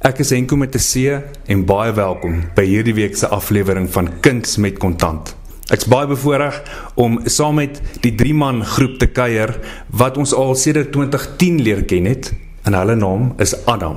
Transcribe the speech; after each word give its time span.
Ek 0.00 0.22
is 0.24 0.30
Henko 0.32 0.56
met 0.56 0.72
'n 0.74 0.80
C 0.80 1.20
en 1.52 1.64
baie 1.68 1.92
welkom 1.92 2.44
by 2.56 2.64
hierdie 2.64 2.94
week 2.94 3.16
se 3.16 3.28
aflewering 3.28 3.90
van 3.92 4.08
Kuns 4.20 4.56
met 4.56 4.78
Kontant. 4.78 5.36
Ek's 5.68 5.84
baie 5.84 6.06
bevoorreg 6.06 6.62
om 6.94 7.20
saam 7.24 7.54
met 7.54 7.82
die 8.00 8.14
drie 8.14 8.32
man 8.34 8.64
groep 8.64 8.98
te 8.98 9.06
kuier 9.06 9.58
wat 9.90 10.16
ons 10.16 10.32
al 10.32 10.54
sedert 10.54 10.92
2010 10.92 11.60
leer 11.60 11.84
ken 11.84 12.04
het. 12.04 12.32
En 12.62 12.74
hulle 12.74 12.94
naam 12.94 13.34
is 13.36 13.52
Adam, 13.66 13.96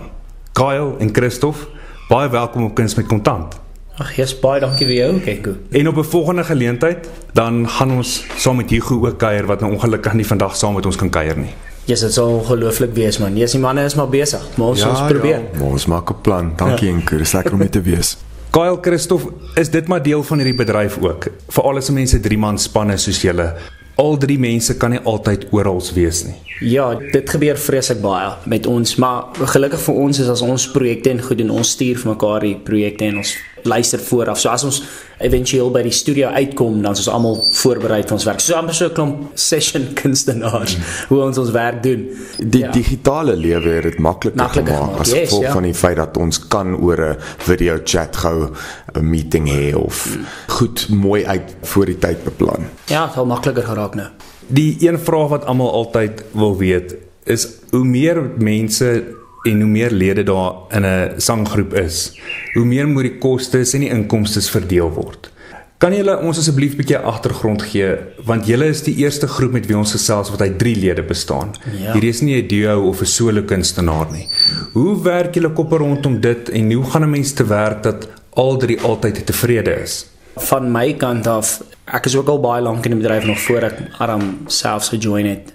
Kyle 0.51 0.95
en 0.99 1.09
Christof. 1.13 1.67
Baie 2.09 2.29
welkom 2.29 2.63
op 2.63 2.75
Kuns 2.75 2.95
met 2.95 3.07
Kontant. 3.07 3.55
Ag, 3.97 4.15
jy's 4.15 4.39
baie 4.39 4.59
dankie 4.59 4.85
vir 4.85 4.95
jou, 4.95 5.19
Henko. 5.23 5.55
En 5.71 5.87
op 5.87 5.97
'n 5.97 6.03
volgende 6.03 6.43
geleentheid 6.43 7.09
dan 7.33 7.69
gaan 7.69 7.91
ons 7.91 8.25
saam 8.35 8.55
met 8.55 8.69
Hugo 8.69 9.07
ook 9.07 9.17
kuier 9.17 9.45
wat 9.45 9.61
nou 9.61 9.71
ongelukkig 9.71 10.13
nie 10.13 10.27
vandag 10.27 10.55
saam 10.55 10.73
met 10.73 10.85
ons 10.85 10.95
kan 10.95 11.09
kuier 11.09 11.37
nie. 11.37 11.53
Ja, 11.85 11.95
dit 11.99 12.13
sal 12.13 12.29
ongelooflik 12.37 12.93
wees 12.95 13.17
man. 13.19 13.35
Ja, 13.37 13.45
die 13.51 13.59
manne 13.59 13.83
is 13.83 13.95
maar 13.95 14.09
besig. 14.09 14.43
Maar 14.55 14.67
ons 14.67 14.79
ja, 14.79 14.89
ons 14.89 15.01
probeer. 15.07 15.41
Ja, 15.41 15.59
maar 15.59 15.75
ons 15.75 15.85
maak 15.85 16.09
'n 16.09 16.21
plan. 16.21 16.53
Dankie 16.55 16.87
ja. 16.87 16.93
Enker. 16.93 17.17
Dis 17.17 17.33
lekker 17.33 17.51
om 17.51 17.59
mee 17.59 17.69
te 17.69 17.81
wees. 17.81 18.17
Kyle 18.55 18.77
Christof, 18.81 19.25
is 19.55 19.69
dit 19.69 19.87
maar 19.87 20.03
deel 20.03 20.23
van 20.23 20.37
hierdie 20.37 20.55
bedryf 20.55 20.97
ook? 21.01 21.27
Vir 21.49 21.63
al 21.63 21.79
die 21.79 21.93
mense 21.93 22.19
drie 22.19 22.37
man 22.37 22.57
spanne 22.57 22.97
soos 22.97 23.21
julle. 23.21 23.53
Al 23.95 24.17
drie 24.17 24.39
mense 24.39 24.77
kan 24.77 24.89
nie 24.93 24.99
altyd 24.99 25.47
oral 25.51 25.81
wees 25.93 26.23
nie. 26.25 26.35
Ja, 26.61 26.93
dit 26.95 27.29
gebeur 27.29 27.57
vreeslik 27.57 28.01
baie 28.01 28.29
met 28.45 28.65
ons, 28.65 28.95
maar 28.95 29.33
gelukkig 29.33 29.81
vir 29.81 29.95
ons 29.95 30.19
is 30.19 30.29
as 30.29 30.41
ons 30.41 30.67
projekte 30.71 31.09
en 31.09 31.21
goed 31.21 31.37
doen, 31.37 31.49
ons 31.49 31.69
stuur 31.69 31.97
vir 31.97 32.11
mekaar 32.13 32.45
die 32.45 32.55
projekte 32.55 33.05
en 33.05 33.17
ons 33.17 33.35
luister 33.65 33.99
vooraf. 33.99 34.39
So 34.39 34.49
as 34.49 34.63
ons 34.63 34.81
éventueel 35.23 35.71
by 35.71 35.83
die 35.85 35.93
studio 35.95 36.27
uitkom, 36.33 36.81
dan 36.81 36.95
is 36.95 37.03
ons 37.05 37.09
almal 37.15 37.37
voorberei 37.61 38.01
vir 38.03 38.15
ons 38.17 38.25
werk. 38.27 38.43
So 38.43 38.57
amper 38.59 38.75
so 38.75 38.89
'n 38.89 38.93
klomp 38.93 39.31
session 39.49 39.93
kunstenaars 39.93 40.77
mm. 40.77 40.83
hoe 41.09 41.21
ons 41.21 41.37
ons 41.37 41.51
werk 41.51 41.83
doen. 41.83 42.09
Die 42.39 42.63
ja. 42.65 42.71
digitale 42.71 43.35
lewe 43.35 43.69
het 43.77 43.83
dit 43.83 43.99
makliker 43.99 44.49
gemaak 44.49 44.99
as 44.99 45.11
yes, 45.11 45.29
gevolg 45.29 45.43
ja. 45.43 45.53
van 45.53 45.63
die 45.63 45.73
feit 45.73 45.97
dat 45.97 46.17
ons 46.17 46.39
kan 46.47 46.75
oor 46.75 46.99
'n 46.99 47.15
video 47.37 47.79
chat 47.83 48.15
gou 48.15 48.49
'n 48.93 49.09
meeting 49.09 49.47
hê 49.47 49.73
of 49.75 50.05
mm. 50.15 50.25
goed 50.47 50.87
mooi 50.89 51.25
uit 51.25 51.55
voor 51.61 51.85
die 51.85 51.97
tyd 51.97 52.23
beplan. 52.23 52.69
Ja, 52.87 53.07
dit 53.07 53.15
het 53.15 53.25
makliker 53.25 53.63
geraak 53.63 53.95
nou. 53.95 54.07
Die 54.47 54.75
een 54.79 54.99
vraag 54.99 55.29
wat 55.29 55.45
almal 55.45 55.71
altyd 55.71 56.23
wil 56.31 56.57
weet 56.57 56.95
is 57.23 57.47
hoe 57.71 57.85
meer 57.85 58.31
mense 58.37 59.03
en 59.43 59.61
hoe 59.61 59.69
meer 59.69 59.91
lede 59.91 60.23
daar 60.23 60.53
in 60.69 60.85
'n 60.85 61.13
sanggroep 61.17 61.73
is, 61.73 62.19
hoe 62.53 62.65
meer 62.65 62.87
moet 62.87 63.03
die 63.03 63.17
kostes 63.17 63.73
en 63.73 63.79
die 63.79 63.89
inkomste 63.89 64.41
verdeel 64.41 64.91
word. 64.91 65.31
Kan 65.77 65.91
julle 65.95 66.13
ons 66.23 66.37
asseblief 66.37 66.73
'n 66.73 66.77
bietjie 66.77 66.97
agtergrond 66.97 67.61
gee 67.61 67.95
want 68.25 68.45
julle 68.47 68.65
is 68.65 68.83
die 68.83 68.95
eerste 68.95 69.27
groep 69.27 69.51
met 69.51 69.65
wie 69.65 69.77
ons 69.77 69.91
gesels 69.91 70.29
wat 70.29 70.41
uit 70.41 70.57
3 70.59 70.75
lede 70.75 71.03
bestaan. 71.03 71.51
Ja. 71.81 71.91
Hierdie 71.91 72.09
is 72.09 72.21
nie 72.21 72.41
'n 72.41 72.47
duo 72.47 72.87
of 72.87 73.01
'n 73.01 73.05
solo 73.05 73.41
kunstenaar 73.41 74.07
nie. 74.11 74.27
Hoe 74.73 75.01
werk 75.03 75.35
julle 75.35 75.51
koppe 75.51 75.77
rondom 75.77 76.21
dit 76.21 76.49
en 76.49 76.71
hoe 76.71 76.85
gaan 76.85 77.03
'n 77.03 77.09
mens 77.09 77.33
te 77.33 77.45
werk 77.45 77.83
dat 77.83 78.07
al 78.29 78.57
drie 78.57 78.81
altyd 78.81 79.25
tevrede 79.25 79.81
is? 79.81 80.05
Van 80.35 80.71
my 80.71 80.93
kant 80.93 81.27
af, 81.27 81.61
ek 81.85 82.05
is 82.05 82.15
ook 82.15 82.27
al 82.27 82.39
baie 82.39 82.61
lank 82.61 82.85
in 82.85 82.91
die 82.91 83.01
bedryf 83.01 83.25
nog 83.25 83.39
voor 83.39 83.61
ek 83.63 83.77
Aram 83.97 84.37
selfs 84.47 84.89
gejoin 84.89 85.25
het 85.25 85.53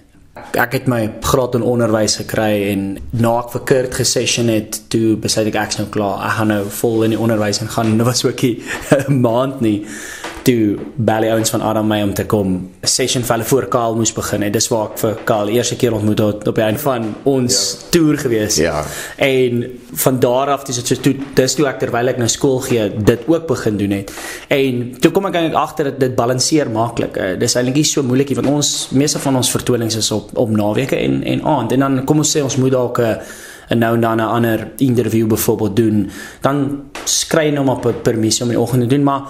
ek 0.57 0.71
het 0.73 0.87
my 0.89 1.01
graad 1.21 1.55
in 1.55 1.65
onderwys 1.65 2.15
gekry 2.21 2.69
en 2.71 2.97
na 3.11 3.35
ek 3.43 3.51
vir 3.53 3.65
Kurt 3.71 3.97
gesession 3.99 4.49
het 4.49 4.81
toe 4.89 5.17
besluit 5.21 5.51
ek 5.51 5.59
ek's 5.61 5.77
nou 5.77 5.87
klaar. 5.93 6.23
Ek 6.25 6.37
gaan 6.39 6.51
nou 6.53 6.63
vol 6.79 7.03
in 7.05 7.13
die 7.13 7.21
onderwys 7.21 7.61
en 7.61 7.69
gaan. 7.69 7.95
Nou 7.97 8.07
was 8.09 8.25
ook 8.25 8.41
'n 8.47 9.21
maand 9.21 9.61
nie 9.61 9.85
toe 10.43 10.77
bel 10.95 11.25
die 11.25 11.31
ouens 11.33 11.51
van 11.53 11.61
Adam 11.65 11.87
my 11.89 12.01
om 12.03 12.13
te 12.13 12.25
kom 12.25 12.69
'n 12.81 12.87
session 12.87 13.23
vir 13.23 13.35
hulle 13.35 13.47
voor 13.47 13.67
Kaal 13.67 13.95
moes 13.95 14.13
begin 14.13 14.43
en 14.43 14.51
dis 14.51 14.67
waar 14.67 14.91
ek 14.91 14.97
vir 14.99 15.17
Kaal 15.23 15.47
eerste 15.47 15.75
keer 15.75 15.93
ontmoet 15.93 16.19
het 16.19 16.47
op 16.47 16.55
die 16.55 16.63
einde 16.63 16.79
van 16.79 17.15
ons 17.23 17.55
ja. 17.55 17.89
toer 17.89 18.17
gewees. 18.17 18.55
Ja. 18.55 18.85
En 19.17 19.65
van 19.93 20.19
daar 20.19 20.49
af 20.49 20.63
dis 20.63 20.75
dit 20.75 20.87
so 20.87 20.95
toe 20.95 21.15
dis 21.35 21.55
toe 21.55 21.67
ek 21.67 21.79
terwyl 21.79 22.07
ek 22.07 22.17
nou 22.17 22.27
skool 22.27 22.59
gee 22.59 22.89
dit 23.03 23.19
ook 23.27 23.47
begin 23.47 23.77
doen 23.77 23.91
het. 23.91 24.11
En 24.47 24.95
toe 24.99 25.11
kom 25.11 25.25
ek 25.25 25.35
eintlik 25.35 25.57
agter 25.57 25.83
dat 25.83 25.99
dit 25.99 26.15
balanseer 26.15 26.69
maklik. 26.69 27.17
Uh, 27.17 27.39
dis 27.39 27.55
eintlik 27.55 27.75
nie 27.75 27.83
so 27.83 28.03
moeilik 28.03 28.29
nie 28.29 28.35
want 28.35 28.47
ons 28.47 28.89
meeste 28.91 29.19
van 29.19 29.35
ons 29.35 29.51
vertonings 29.51 29.95
is 29.95 30.11
op 30.11 30.37
op 30.37 30.49
naweke 30.49 30.95
en 30.95 31.23
en 31.23 31.43
aand 31.43 31.71
en 31.71 31.79
dan 31.79 32.03
kom 32.05 32.17
ons 32.17 32.37
sê 32.37 32.43
ons 32.43 32.57
moet 32.57 32.71
dalk 32.71 32.99
'n 32.99 33.17
'n 33.69 33.77
nou 33.77 33.93
en 33.95 34.01
dan 34.01 34.17
'n 34.17 34.33
ander 34.37 34.67
interview 34.77 35.27
byvoorbeeld 35.27 35.75
doen. 35.75 36.09
Dan 36.41 36.83
skry 37.03 37.45
jy 37.45 37.51
nou 37.51 37.65
maar 37.65 37.79
per 37.79 37.93
permissie 37.93 38.43
om 38.43 38.49
in 38.49 38.55
die 38.55 38.63
oggend 38.63 38.81
te 38.81 38.95
doen, 38.95 39.03
maar 39.03 39.21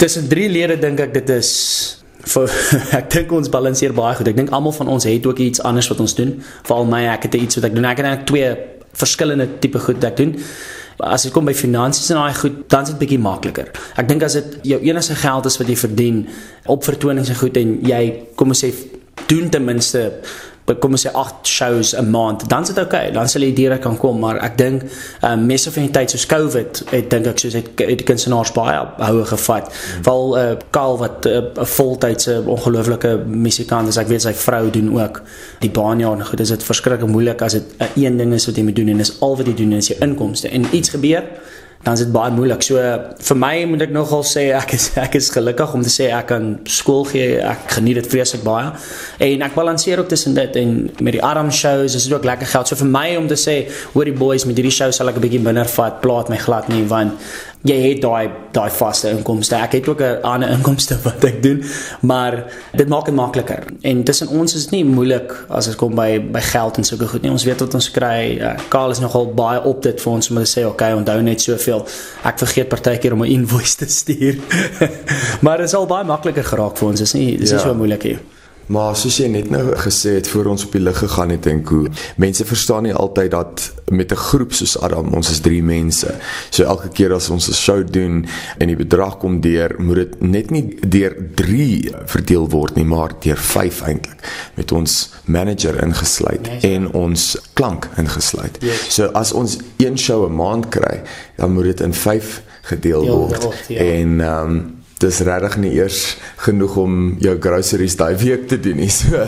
tussen 0.00 0.28
drie 0.28 0.48
lede 0.48 0.78
dink 0.80 1.00
ek 1.04 1.12
dit 1.18 1.30
is 1.36 1.50
vir 2.32 2.52
ek 2.98 3.08
dink 3.12 3.32
ons 3.36 3.52
balanseer 3.52 3.94
baie 3.96 4.16
goed. 4.16 4.32
Ek 4.32 4.38
dink 4.38 4.52
almal 4.56 4.74
van 4.76 4.90
ons 4.92 5.06
het 5.08 5.26
ook 5.28 5.40
iets 5.44 5.62
anders 5.66 5.88
wat 5.92 6.00
ons 6.04 6.16
doen. 6.16 6.36
Veral 6.68 6.88
my 6.88 7.04
ek 7.12 7.28
het 7.28 7.40
iets 7.40 7.60
wat 7.60 7.70
ek 7.70 7.76
doen. 7.76 7.88
Ek 7.88 8.00
het 8.00 8.08
eintlik 8.08 8.28
twee 8.30 8.52
verskillende 9.00 9.46
tipe 9.62 9.80
goed 9.80 10.00
wat 10.00 10.10
ek 10.12 10.20
doen. 10.20 10.36
As 11.00 11.24
dit 11.24 11.32
kom 11.32 11.46
by 11.48 11.54
finansies 11.56 12.10
en 12.12 12.20
daai 12.20 12.36
goed, 12.36 12.56
dan 12.72 12.84
is 12.84 12.92
dit 12.92 13.00
bietjie 13.00 13.20
makliker. 13.20 13.70
Ek 14.00 14.08
dink 14.08 14.24
as 14.24 14.36
dit 14.36 14.56
jou 14.74 14.80
enigste 14.90 15.16
geld 15.20 15.48
is 15.48 15.56
wat 15.60 15.72
jy 15.72 15.76
verdien 15.80 16.24
op 16.72 16.84
vertonings 16.84 17.32
en 17.32 17.40
goed 17.40 17.60
en 17.60 17.76
jy 17.88 18.02
kom 18.36 18.52
ons 18.52 18.64
sê 18.64 18.72
doen 19.30 19.48
ten 19.52 19.64
minste 19.64 20.04
kom 20.78 20.92
ons 20.96 21.06
sê 21.06 21.10
8 21.12 21.48
shows 21.48 21.94
'n 21.96 22.10
maand, 22.10 22.48
dan 22.48 22.62
is 22.62 22.68
dit 22.68 22.78
oukei. 22.78 23.00
Okay, 23.00 23.12
dan 23.12 23.28
sal 23.28 23.42
jy 23.42 23.52
direk 23.54 23.80
kan 23.80 23.96
kom, 23.96 24.18
maar 24.18 24.36
ek 24.44 24.58
dink 24.58 24.82
ehm 24.82 25.32
um, 25.32 25.46
meeste 25.46 25.72
van 25.72 25.82
die 25.82 25.90
tyd 25.90 26.10
soos 26.10 26.26
COVID, 26.26 26.82
ek 26.92 27.10
dink 27.10 27.26
ek 27.26 27.38
soos 27.38 27.52
het, 27.52 27.68
het 27.76 27.98
die 27.98 28.06
kunstenaars 28.06 28.52
baie 28.52 28.78
houe 28.98 29.24
gevat. 29.24 29.66
Hmm. 29.72 30.02
Val 30.02 30.38
eh 30.38 30.50
uh, 30.50 30.56
Kaal 30.70 30.98
wat 30.98 31.26
eh, 31.26 31.32
'n 31.32 31.60
uh, 31.60 31.64
voltydse 31.64 32.42
ongelooflike 32.46 33.22
musikant 33.26 33.88
is. 33.88 33.96
Ek 33.96 34.08
weet 34.08 34.22
sy 34.22 34.32
vrou 34.32 34.70
doen 34.70 35.00
ook 35.00 35.22
die 35.60 35.70
baanjaar 35.70 36.12
en 36.12 36.26
goed. 36.26 36.38
Dit 36.38 36.50
is 36.50 36.64
verskriklik 36.64 37.06
moeilik 37.06 37.42
as 37.42 37.52
dit 37.52 37.64
'n 37.78 37.82
uh, 37.82 38.04
een 38.04 38.16
ding 38.16 38.32
is 38.32 38.46
wat 38.46 38.56
jy 38.56 38.62
moet 38.62 38.76
doen 38.76 38.88
en 38.88 38.96
dis 38.96 39.20
al 39.20 39.36
wat 39.36 39.46
jy 39.46 39.54
doen 39.54 39.72
is 39.72 39.88
jou 39.88 40.00
inkomste. 40.00 40.48
En 40.48 40.64
iets 40.72 40.88
gebeur 40.88 41.24
dan 41.82 41.94
is 41.96 42.02
dit 42.04 42.10
baie 42.12 42.32
moeilik. 42.32 42.60
So 42.62 42.80
vir 43.28 43.38
my 43.40 43.52
moet 43.70 43.86
ek 43.86 43.92
nogal 43.94 44.20
sê 44.28 44.50
ek 44.52 44.74
is 44.76 44.90
ek 45.00 45.14
is 45.16 45.30
gelukkig 45.32 45.72
om 45.76 45.84
te 45.84 45.92
sê 45.92 46.10
ek 46.12 46.26
kan 46.28 46.50
skool 46.68 47.06
gee. 47.08 47.38
Ek 47.40 47.70
geniet 47.78 48.02
dit 48.02 48.10
vreeslik 48.12 48.44
baie. 48.44 48.74
En 49.24 49.44
ek 49.46 49.56
balanseer 49.56 50.02
ook 50.02 50.10
tussen 50.12 50.36
dit 50.36 50.58
en 50.60 50.74
met 51.00 51.16
die 51.16 51.22
arm 51.24 51.48
shows 51.48 51.96
is 51.96 52.04
dit 52.04 52.12
ook 52.12 52.28
lekker 52.28 52.52
geld. 52.52 52.68
So 52.68 52.76
vir 52.82 52.90
my 52.92 53.06
om 53.16 53.30
te 53.30 53.38
sê 53.40 53.62
hoor 53.94 54.10
die 54.10 54.16
boys 54.16 54.44
met 54.44 54.60
hierdie 54.60 54.74
show 54.76 54.90
sal 54.92 55.08
ek 55.08 55.16
'n 55.16 55.24
bietjie 55.24 55.40
minder 55.40 55.68
vat, 55.76 56.02
plaat 56.04 56.28
my 56.28 56.36
glad 56.36 56.68
nie 56.68 56.84
want 56.84 57.16
jy 57.68 57.76
het 57.82 58.00
daai 58.02 58.30
daai 58.54 58.70
vaste 58.72 59.10
inkomste. 59.12 59.54
Ek 59.54 59.76
het 59.78 59.88
ook 59.88 60.00
'n 60.00 60.22
ander 60.22 60.50
inkomste 60.56 60.96
wat 61.02 61.24
ek 61.24 61.42
doen, 61.42 61.62
maar 62.00 62.44
dit 62.72 62.88
maak 62.88 63.04
dit 63.04 63.14
makliker. 63.14 63.64
En 63.80 64.04
tussen 64.04 64.28
ons 64.28 64.54
is 64.54 64.62
dit 64.62 64.70
nie 64.70 64.84
moeilik 64.84 65.44
as 65.48 65.66
dit 65.66 65.76
kom 65.76 65.94
by 65.94 66.20
by 66.32 66.40
geld 66.40 66.76
en 66.76 66.84
sulke 66.84 67.06
goed 67.06 67.22
nie. 67.22 67.30
Ons 67.30 67.44
weet 67.44 67.60
wat 67.60 67.74
ons 67.74 67.90
kry. 67.90 68.38
Uh, 68.40 68.58
Karl 68.68 68.90
is 68.90 68.98
nogal 68.98 69.34
baie 69.34 69.62
op 69.62 69.82
dit 69.82 70.00
vir 70.00 70.12
ons 70.12 70.30
om 70.30 70.36
te 70.36 70.60
sê, 70.60 70.64
"Oké, 70.64 70.72
okay, 70.72 70.92
onthou 70.92 71.22
net 71.22 71.40
soveel." 71.40 71.86
Ek 72.24 72.38
vergeet 72.38 72.68
partykeer 72.68 73.12
om 73.12 73.22
'n 73.22 73.30
invoice 73.30 73.76
te 73.76 73.86
stuur. 73.86 74.38
maar 75.44 75.56
dit 75.56 75.66
is 75.66 75.74
al 75.74 75.86
baie 75.86 76.04
makliker 76.04 76.44
geraak 76.44 76.78
vir 76.78 76.88
ons. 76.88 76.98
Dit 76.98 77.06
is 77.06 77.14
nie 77.14 77.38
dis 77.38 77.50
ja. 77.50 77.56
is 77.56 77.62
so 77.62 77.74
moeilik 77.74 78.04
nie. 78.04 78.18
Maar 78.70 78.94
soos 78.94 79.16
jy 79.18 79.26
net 79.32 79.48
nou 79.50 79.72
gesê 79.82 80.14
het 80.20 80.28
voor 80.30 80.52
ons 80.52 80.64
op 80.68 80.74
die 80.76 80.82
lig 80.82 80.98
gegaan 81.02 81.32
het 81.34 81.46
en 81.50 81.62
hoe 81.66 81.88
mense 82.22 82.44
verstaan 82.46 82.86
nie 82.86 82.94
altyd 82.94 83.30
dat 83.34 83.64
met 83.90 84.12
'n 84.12 84.16
groep 84.16 84.52
soos 84.52 84.78
Adam, 84.78 85.10
ons 85.14 85.30
is 85.30 85.40
3 85.40 85.62
mense. 85.62 86.14
So 86.50 86.64
elke 86.64 86.88
keer 86.88 87.12
as 87.12 87.30
ons 87.30 87.48
'n 87.48 87.52
show 87.52 87.90
doen 87.90 88.26
en 88.58 88.66
die 88.66 88.76
bedrag 88.76 89.18
kom 89.18 89.40
deur, 89.40 89.74
moet 89.78 89.94
dit 89.96 90.20
net 90.20 90.50
nie 90.50 90.78
deur 90.88 91.16
3 91.34 91.90
verdeel 92.04 92.48
word 92.48 92.74
nie, 92.74 92.84
maar 92.84 93.10
deur 93.20 93.36
5 93.36 93.82
eintlik 93.82 94.50
met 94.54 94.72
ons 94.72 95.10
manager 95.24 95.82
ingesluit 95.82 96.46
yes. 96.46 96.62
en 96.62 96.92
ons 96.92 97.36
klank 97.52 97.88
ingesluit. 97.96 98.58
Yes. 98.60 98.94
So 98.94 99.04
as 99.06 99.32
ons 99.32 99.58
een 99.76 99.98
show 99.98 100.30
'n 100.30 100.34
maand 100.34 100.68
kry, 100.68 101.02
dan 101.36 101.52
moet 101.52 101.64
dit 101.64 101.80
in 101.80 101.94
5 101.94 102.42
gedeel 102.62 103.06
word. 103.06 103.42
Ja, 103.68 103.82
ja. 103.82 103.92
En 103.92 104.20
ehm 104.20 104.50
um, 104.50 104.79
dis 105.00 105.20
regtig 105.24 105.56
nie 105.62 105.72
eers 105.78 106.00
genoeg 106.44 106.76
om 106.80 106.96
jou 107.24 107.34
groceries 107.40 107.96
daai 107.96 108.14
week 108.20 108.46
te 108.50 108.60
doen 108.60 108.82
nie. 108.84 108.90
So 109.00 109.24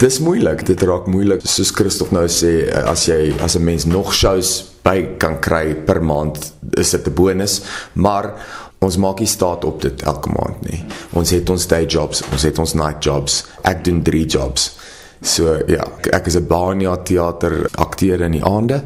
dis 0.00 0.18
moeilik. 0.24 0.64
Dit 0.66 0.82
raak 0.82 1.06
moeilik. 1.10 1.44
Soos 1.46 1.70
Christof 1.74 2.10
nou 2.14 2.26
sê, 2.30 2.66
as 2.74 3.06
jy 3.08 3.34
as 3.44 3.56
'n 3.56 3.64
mens 3.64 3.86
nog 3.86 4.14
shows 4.14 4.64
by 4.84 5.16
kan 5.18 5.38
kry 5.40 5.74
per 5.86 6.02
maand, 6.02 6.52
is 6.76 6.90
dit 6.90 7.06
'n 7.06 7.14
bonus, 7.14 7.62
maar 7.94 8.34
ons 8.80 8.96
maak 8.96 9.20
nie 9.20 9.28
staat 9.28 9.64
op 9.64 9.80
dit 9.82 10.02
elke 10.02 10.28
maand 10.28 10.60
nie. 10.68 10.84
Ons 11.12 11.30
het 11.30 11.50
ons 11.50 11.66
day 11.66 11.86
jobs, 11.86 12.22
ons 12.32 12.42
het 12.42 12.58
ons 12.58 12.74
night 12.74 13.04
jobs. 13.04 13.44
Ek 13.62 13.84
doen 13.84 14.02
3 14.02 14.26
jobs. 14.26 14.76
So 15.24 15.56
ja, 15.66 15.84
ek 16.12 16.26
is 16.28 16.36
'n 16.36 16.46
Bania 16.46 16.96
teater 16.96 17.66
akteur 17.80 18.20
in 18.20 18.32
die 18.32 18.44
aande. 18.44 18.82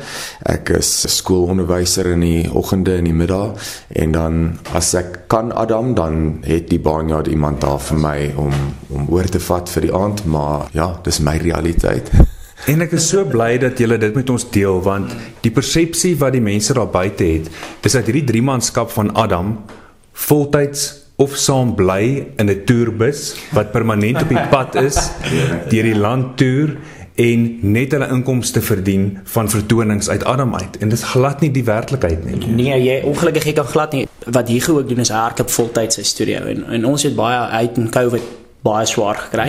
Ek 0.46 0.68
is 0.70 1.16
skoolonderwyser 1.16 2.06
in 2.06 2.20
die 2.20 2.50
oggende 2.52 2.96
en 2.96 3.04
die 3.04 3.12
middag 3.12 3.58
en 3.88 4.12
dan 4.12 4.58
as 4.72 4.94
ek 4.94 5.28
kan 5.28 5.52
Adam 5.52 5.94
dan 5.94 6.38
het 6.42 6.68
die 6.70 6.78
Bania 6.78 7.22
iemand 7.26 7.60
daar 7.60 7.80
vir 7.80 7.98
my 7.98 8.32
om 8.36 8.52
om 8.88 9.08
oor 9.10 9.24
te 9.24 9.40
vat 9.40 9.68
vir 9.68 9.82
die 9.82 9.94
aand, 9.94 10.24
maar 10.26 10.68
ja, 10.72 11.00
dis 11.02 11.18
my 11.20 11.36
realiteit. 11.36 12.10
En 12.66 12.80
ek 12.82 12.92
is 12.92 13.08
so 13.08 13.24
bly 13.24 13.58
dat 13.58 13.78
julle 13.78 13.98
dit 13.98 14.14
met 14.14 14.30
ons 14.30 14.50
deel 14.50 14.82
want 14.82 15.12
die 15.40 15.50
persepsie 15.50 16.16
wat 16.18 16.32
die 16.32 16.42
mense 16.42 16.74
daar 16.74 16.90
buite 16.90 17.24
het, 17.24 17.50
is 17.82 17.92
dat 17.92 18.04
hierdie 18.04 18.24
drie 18.24 18.42
manskap 18.42 18.90
van 18.90 19.14
Adam 19.14 19.64
voltyds 20.12 20.97
of 21.18 21.34
saam 21.36 21.74
bly 21.74 22.26
in 22.38 22.50
'n 22.50 22.64
toerbus 22.64 23.34
wat 23.50 23.72
permanent 23.72 24.22
op 24.22 24.28
die 24.28 24.46
pad 24.50 24.74
is 24.78 24.98
deur 25.70 25.82
die 25.90 25.98
land 25.98 26.36
toer 26.38 26.76
en 27.18 27.46
net 27.74 27.92
hulle 27.92 28.06
inkomste 28.14 28.62
verdien 28.62 29.18
van 29.24 29.50
vertonings 29.50 30.08
uit 30.08 30.24
Adam 30.24 30.54
uit 30.54 30.78
en 30.78 30.88
dit 30.88 30.98
is 30.98 31.04
glad 31.04 31.40
nie 31.40 31.50
die 31.50 31.64
werklikheid 31.64 32.22
nie. 32.24 32.38
Nee, 32.46 32.76
jy 32.84 33.00
ongelukkig 33.02 33.50
jy 33.50 33.54
kan 33.58 33.66
glad 33.66 33.96
nie 33.96 34.04
wat 34.26 34.48
hier 34.48 34.70
ook 34.70 34.88
doen 34.88 35.02
is 35.02 35.10
hardloop 35.10 35.50
voltyds 35.50 35.98
sy 35.98 36.06
studio 36.06 36.46
en 36.52 36.62
en 36.78 36.86
ons 36.86 37.02
het 37.02 37.16
baie 37.18 37.40
uit 37.64 37.82
in 37.82 37.90
Covid 37.90 38.30
baie 38.62 38.86
swaar 38.86 39.18
gekry 39.24 39.48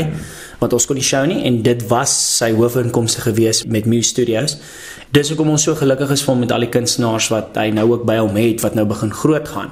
want 0.59 0.73
ons 0.73 0.89
kon 0.89 0.97
nie 0.97 1.05
show 1.05 1.21
nie 1.29 1.43
en 1.45 1.61
dit 1.61 1.85
was 1.93 2.17
sy 2.39 2.49
hoofinkomste 2.57 3.21
gewees 3.27 3.61
met 3.65 3.85
Mu 3.85 4.01
Studios. 4.01 4.57
Dis 5.13 5.29
hoekom 5.29 5.53
ons 5.53 5.69
so 5.69 5.77
gelukkig 5.77 6.17
is 6.17 6.25
van 6.25 6.41
met 6.41 6.51
al 6.51 6.65
die 6.65 6.73
kunstenaars 6.73 7.29
wat 7.29 7.61
hy 7.61 7.69
nou 7.77 7.91
ook 7.93 8.09
by 8.09 8.17
hom 8.23 8.41
het 8.41 8.65
wat 8.65 8.73
nou 8.73 8.89
begin 8.89 9.13
groot 9.13 9.47
gaan. 9.53 9.69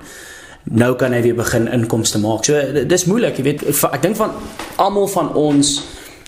Nou 0.70 0.96
kan 1.00 1.14
hy 1.14 1.22
weer 1.22 1.36
begin 1.36 1.68
inkomste 1.72 2.20
maak. 2.20 2.44
So 2.46 2.84
dis 2.88 3.06
moeilik, 3.08 3.38
jy 3.40 3.44
weet, 3.44 3.64
ek 3.88 4.02
dink 4.04 4.18
van 4.20 4.36
almal 4.76 5.08
van 5.08 5.32
ons 5.34 5.78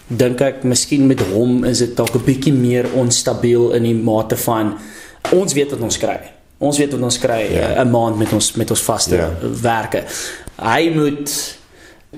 dink 0.07 0.41
ek 0.41 0.63
miskien 0.63 1.05
met 1.07 1.21
hom 1.33 1.63
is 1.69 1.83
dit 1.83 1.95
dalk 1.95 2.15
'n 2.15 2.25
bietjie 2.25 2.53
meer 2.53 2.87
onstabiel 2.95 3.73
in 3.77 3.83
die 3.83 3.93
mate 3.93 4.37
van 4.37 4.77
ons 5.31 5.53
weet 5.53 5.71
wat 5.71 5.81
ons 5.81 5.97
kry. 5.97 6.19
Ons 6.57 6.77
weet 6.77 6.91
wat 6.91 7.01
ons 7.01 7.19
kry 7.19 7.41
'n 7.49 7.53
ja. 7.53 7.83
maand 7.83 8.17
met 8.17 8.33
ons 8.33 8.53
met 8.53 8.69
ons 8.69 8.81
vaste 8.81 9.15
ja. 9.15 9.29
werke. 9.61 10.03
Hy 10.55 10.91
moet 10.95 11.58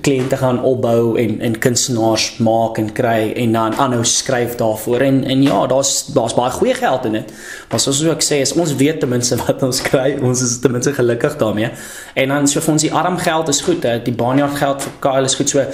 kliënte 0.00 0.36
gaan 0.40 0.62
opbou 0.64 1.18
en 1.20 1.40
en 1.44 1.58
kunstenaars 1.60 2.38
maak 2.40 2.78
en 2.80 2.92
kry 2.96 3.32
en 3.36 3.52
dan 3.52 3.74
aanhou 3.76 4.04
skryf 4.08 4.54
daarvoor 4.56 5.00
en 5.04 5.24
en 5.24 5.42
ja, 5.42 5.66
daar's 5.66 6.06
daar's 6.14 6.34
baie 6.34 6.50
goeie 6.50 6.74
geld 6.74 7.04
in 7.04 7.12
dit. 7.12 7.32
Maar 7.70 7.80
soos 7.80 8.00
ek 8.02 8.24
sê, 8.24 8.40
is 8.40 8.54
ons 8.56 8.76
weet 8.76 9.00
ten 9.00 9.12
minste 9.12 9.36
wat 9.44 9.62
ons 9.62 9.82
kry. 9.82 10.16
Ons 10.22 10.40
is 10.42 10.58
ten 10.60 10.72
minste 10.72 10.94
gelukkig 10.96 11.36
daarmee. 11.36 11.70
En 12.14 12.28
dan 12.28 12.48
so 12.48 12.60
vir 12.60 12.72
ons 12.72 12.86
die 12.88 12.92
arm 12.92 13.18
geld 13.18 13.48
is 13.48 13.60
goed, 13.60 13.84
hè. 13.84 13.98
Die 14.02 14.16
baanjaar 14.16 14.56
geld 14.56 14.82
vir 14.82 14.96
Kyle 15.04 15.28
is 15.28 15.36
goed. 15.36 15.52
So 15.52 15.66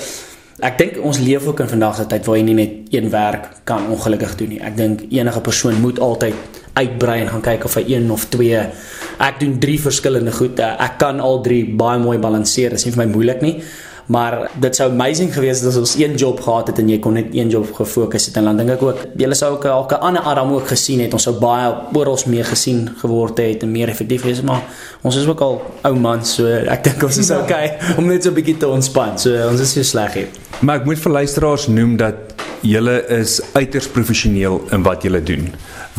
Ek 0.58 0.74
dink 0.74 0.96
ons 1.06 1.20
leef 1.22 1.44
ook 1.46 1.60
in 1.62 1.68
vandag 1.70 2.00
se 2.00 2.04
tyd 2.10 2.24
waar 2.26 2.34
jy 2.34 2.42
nie 2.48 2.54
net 2.58 2.88
een 2.90 3.12
werk 3.12 3.44
kan 3.64 3.84
ongelukkig 3.94 4.32
doen 4.40 4.48
nie. 4.56 4.58
Ek 4.58 4.74
dink 4.74 5.04
enige 5.14 5.40
persoon 5.46 5.76
moet 5.78 6.00
altyd 6.02 6.56
uitbrei 6.74 7.20
en 7.20 7.30
gaan 7.30 7.44
kyk 7.44 7.66
of 7.68 7.76
hy 7.78 7.84
een 7.92 8.10
of 8.10 8.24
twee 8.32 8.64
ek 9.22 9.38
doen 9.38 9.54
drie 9.62 9.78
verskillende 9.78 10.34
goed. 10.34 10.58
Ek 10.58 10.98
kan 10.98 11.22
al 11.22 11.38
drie 11.46 11.62
baie 11.62 12.02
mooi 12.02 12.18
balanseer. 12.18 12.74
Dit 12.74 12.82
is 12.82 12.88
nie 12.88 12.94
vir 12.96 13.04
my 13.04 13.12
moeilik 13.12 13.44
nie. 13.46 13.54
Maar 14.08 14.50
dit 14.56 14.76
sou 14.76 14.86
amazing 14.88 15.28
gewees 15.34 15.60
het 15.60 15.68
as 15.68 15.76
ons 15.76 15.94
een 16.00 16.14
job 16.16 16.40
gehad 16.40 16.70
het 16.70 16.78
en 16.80 16.88
jy 16.88 16.96
kon 17.04 17.18
net 17.18 17.34
een 17.36 17.50
job 17.52 17.68
gefokus 17.76 18.30
het 18.30 18.38
en 18.40 18.48
dan 18.48 18.62
dink 18.62 18.72
ek 18.78 18.84
ook 18.86 19.02
julle 19.20 19.36
sou 19.36 19.50
ook 19.52 19.66
'n 19.92 20.00
ander 20.00 20.22
Adam 20.22 20.52
ook 20.52 20.68
gesien 20.68 21.00
het. 21.00 21.12
Ons 21.12 21.22
sou 21.28 21.34
baie 21.36 21.74
oral 21.92 22.18
meer 22.26 22.44
gesien 22.44 22.88
geword 23.00 23.38
het 23.38 23.62
en 23.62 23.72
meer 23.72 23.88
effektief 23.88 24.22
wees, 24.22 24.40
maar 24.40 24.62
ons 25.02 25.16
is 25.16 25.26
ook 25.26 25.40
al 25.40 25.62
ou 25.82 25.94
man, 25.94 26.24
so 26.24 26.46
ek 26.46 26.84
dink 26.84 27.02
ons 27.02 27.18
is 27.18 27.30
okay 27.30 27.76
om 27.98 28.06
net 28.06 28.22
so 28.22 28.30
'n 28.30 28.34
bietjie 28.34 28.56
te 28.56 28.68
ontspan. 28.68 29.18
So 29.18 29.48
ons 29.48 29.60
is 29.60 29.74
nie 29.74 29.84
sleg 29.84 30.14
nie. 30.14 30.26
Maar 30.60 30.76
ek 30.76 30.84
moet 30.84 30.98
vir 30.98 31.12
luisteraars 31.12 31.66
noem 31.66 31.96
dat 31.96 32.14
julle 32.60 33.04
is 33.20 33.40
uiters 33.54 33.88
professioneel 33.88 34.60
in 34.72 34.82
wat 34.82 35.02
julle 35.02 35.22
doen 35.22 35.50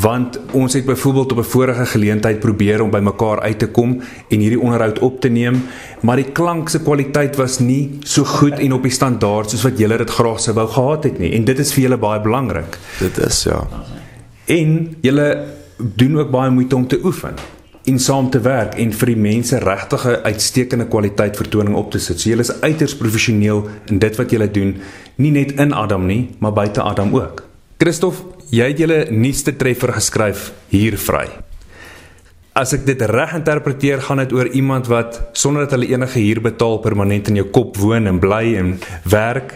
want 0.01 0.39
ons 0.55 0.73
het 0.73 0.85
byvoorbeeld 0.85 1.31
op 1.31 1.37
'n 1.37 1.43
vorige 1.43 1.85
geleentheid 1.85 2.39
probeer 2.39 2.81
om 2.81 2.89
by 2.89 2.99
mekaar 2.99 3.39
uit 3.41 3.59
te 3.59 3.67
kom 3.67 4.01
en 4.29 4.39
hierdie 4.39 4.59
onderhoud 4.59 4.99
op 4.99 5.21
te 5.21 5.27
neem, 5.27 5.61
maar 5.99 6.15
die 6.15 6.31
klank 6.31 6.69
se 6.69 6.81
kwaliteit 6.81 7.35
was 7.35 7.59
nie 7.59 7.97
so 8.03 8.23
goed 8.23 8.59
en 8.59 8.73
op 8.73 8.83
die 8.83 8.91
standaard 8.91 9.49
soos 9.49 9.63
wat 9.63 9.77
julle 9.77 9.97
dit 9.97 10.09
graag 10.09 10.39
sou 10.39 10.55
wou 10.55 10.67
gehad 10.67 11.03
het 11.03 11.19
nie 11.19 11.33
en 11.33 11.43
dit 11.43 11.59
is 11.59 11.73
vir 11.73 11.83
julle 11.83 11.97
baie 11.97 12.21
belangrik. 12.21 12.77
Dit 12.99 13.17
is 13.17 13.43
ja. 13.43 13.67
En 14.45 14.95
julle 15.01 15.45
doen 15.77 16.19
ook 16.19 16.31
baie 16.31 16.51
moeite 16.51 16.75
om 16.75 16.87
te 16.87 16.99
oefen 17.03 17.33
en 17.89 17.99
saam 17.99 18.29
te 18.29 18.41
werk 18.45 18.77
en 18.81 18.93
vir 18.93 19.13
die 19.13 19.21
mense 19.25 19.59
regtig 19.63 20.05
'n 20.05 20.23
uitstekende 20.29 20.87
kwaliteit 20.87 21.35
vertoning 21.37 21.75
op 21.75 21.91
te 21.91 21.99
sit. 21.99 22.19
So 22.19 22.29
julle 22.29 22.41
is 22.41 22.61
uiters 22.61 22.95
professioneel 22.95 23.67
in 23.89 23.99
dit 23.99 24.15
wat 24.15 24.31
julle 24.31 24.51
doen, 24.51 24.77
nie 25.15 25.31
net 25.31 25.51
in 25.51 25.73
Adam 25.73 26.05
nie, 26.05 26.29
maar 26.39 26.53
buite 26.53 26.81
Adam 26.81 27.15
ook. 27.15 27.43
Christof, 27.77 28.23
jy 28.49 28.67
het 28.67 28.77
julle 28.77 29.07
nuutste 29.11 29.55
treffer 29.55 29.93
geskryf 29.93 30.51
hier 30.69 30.97
vry. 30.97 31.48
As 32.59 32.73
ek 32.75 32.81
dit 32.83 33.01
reg 33.07 33.31
interpreteer, 33.37 34.01
gaan 34.03 34.19
dit 34.19 34.33
oor 34.35 34.49
iemand 34.57 34.89
wat 34.91 35.21
sonder 35.37 35.63
dat 35.63 35.77
hulle 35.77 35.87
enige 35.93 36.19
huur 36.19 36.41
betaal 36.43 36.81
permanent 36.83 37.29
in 37.31 37.37
jou 37.39 37.45
kop 37.55 37.77
woon 37.79 38.09
en 38.09 38.19
bly 38.19 38.55
en 38.59 38.73
werk 39.07 39.53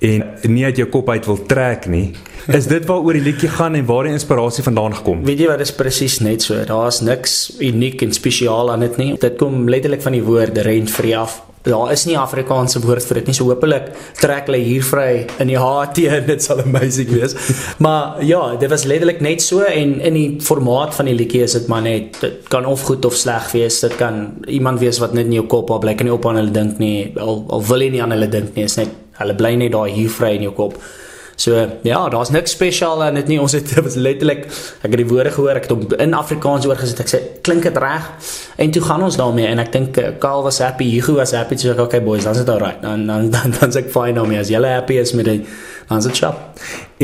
en 0.00 0.24
nie 0.48 0.64
uit 0.64 0.80
jou 0.80 0.86
kop 0.88 1.10
uit 1.12 1.28
wil 1.28 1.42
trek 1.50 1.84
nie. 1.92 2.06
Is 2.48 2.68
dit 2.70 2.86
waaroor 2.88 3.18
die 3.18 3.26
liedjie 3.26 3.50
gaan 3.52 3.76
en 3.76 3.84
waar 3.88 4.08
die 4.08 4.14
inspirasie 4.16 4.64
vandaan 4.64 4.96
gekom? 4.96 5.20
Weet 5.28 5.42
jy 5.44 5.50
wat 5.50 5.60
dit 5.60 5.68
is 5.68 5.76
presies 5.76 6.16
net 6.24 6.46
so. 6.46 6.62
Daar's 6.64 7.02
niks 7.04 7.36
uniek 7.60 8.06
en 8.06 8.16
spesiaal 8.16 8.72
aan 8.72 8.86
dit 8.86 8.96
nie. 9.02 9.10
Dit 9.20 9.36
kom 9.42 9.66
letterlik 9.68 10.04
van 10.06 10.16
die 10.16 10.24
woord 10.24 10.56
rent 10.64 10.92
free 10.92 11.16
af 11.18 11.42
daar 11.72 11.92
is 11.92 12.04
nie 12.06 12.16
Afrikaanse 12.18 12.80
woord 12.84 13.04
vir 13.08 13.20
dit 13.20 13.30
nie. 13.30 13.36
So 13.36 13.50
hopelik 13.50 13.90
trek 14.20 14.50
hulle 14.50 14.60
hier 14.62 14.84
vry 14.86 15.26
in 15.42 15.50
die 15.50 15.58
HT 15.60 16.06
en 16.18 16.26
dit 16.32 16.42
sal 16.44 16.62
amazing 16.64 17.12
wees. 17.14 17.36
maar 17.82 18.22
ja, 18.24 18.42
dit 18.56 18.70
was 18.70 18.86
letterlik 18.88 19.22
net 19.24 19.42
so 19.42 19.64
en 19.66 19.96
in 20.00 20.18
die 20.18 20.28
formaat 20.40 20.94
van 20.94 21.10
die 21.10 21.16
liedjie 21.16 21.42
is 21.46 21.56
dit 21.58 21.70
maar 21.72 21.82
net 21.86 22.20
dit 22.20 22.50
kan 22.52 22.66
of 22.66 22.84
goed 22.88 23.04
of 23.04 23.16
sleg 23.16 23.50
wees. 23.54 23.80
Dit 23.84 23.96
kan 24.00 24.28
iemand 24.46 24.80
wees 24.80 25.00
wat 25.02 25.16
net 25.16 25.26
in 25.30 25.38
jou 25.40 25.46
kop 25.50 25.72
bly 25.80 25.94
kan 25.94 26.06
nie 26.06 26.14
op 26.14 26.26
aan 26.26 26.40
hulle 26.40 26.54
dink 26.54 26.78
nie. 26.82 27.12
Al, 27.20 27.42
al 27.50 27.66
wil 27.66 27.82
jy 27.84 27.90
nie 27.96 28.04
aan 28.04 28.14
hulle 28.14 28.30
dink 28.30 28.54
nie, 28.54 28.66
is 28.68 28.78
net 28.80 28.94
hulle 29.20 29.34
bly 29.36 29.56
net 29.56 29.74
daar 29.74 29.90
hier 29.90 30.12
vry 30.12 30.36
in 30.36 30.48
jou 30.48 30.54
kop. 30.56 30.78
So 31.36 31.52
ja, 31.82 32.08
daar's 32.08 32.30
niks 32.30 32.50
spesiaal 32.56 33.02
aan 33.04 33.14
dit 33.20 33.28
nie. 33.28 33.40
Ons 33.40 33.52
het 33.52 33.74
was 33.84 33.94
letterlik 34.00 34.46
ek 34.46 34.88
het 34.88 34.96
die 34.96 35.08
woorde 35.08 35.32
gehoor, 35.34 35.58
ek 35.60 35.68
het 35.68 35.74
hom 35.74 35.84
in 36.00 36.16
Afrikaans 36.16 36.66
oorgesit. 36.68 37.02
Ek 37.04 37.12
sê 37.12 37.20
klink 37.46 37.68
dit 37.68 37.76
reg? 37.80 38.08
En 38.56 38.72
toe 38.72 38.82
gaan 38.86 39.04
ons 39.04 39.18
daarmee 39.20 39.50
en 39.50 39.60
ek 39.62 39.72
dink 39.74 40.00
uh, 40.00 40.08
Karl 40.22 40.46
was 40.46 40.62
happy, 40.64 40.88
Hugo 40.96 41.18
was 41.20 41.36
happy. 41.36 41.60
So 41.60 41.74
ek 41.76 41.84
okay 41.84 42.00
boys, 42.04 42.24
dan's 42.24 42.40
dit 42.40 42.52
alright. 42.52 42.80
Dan 42.82 43.04
dan 43.06 43.28
dan 43.36 43.54
dan's 43.60 43.76
ek 43.76 43.92
fine 43.92 44.16
daarmee. 44.16 44.40
As 44.40 44.52
julle 44.52 44.72
happy 44.78 44.96
is 45.02 45.12
met 45.18 45.28
dit, 45.28 45.52
dan's 45.90 46.08
dit 46.08 46.24
chop. 46.24 46.40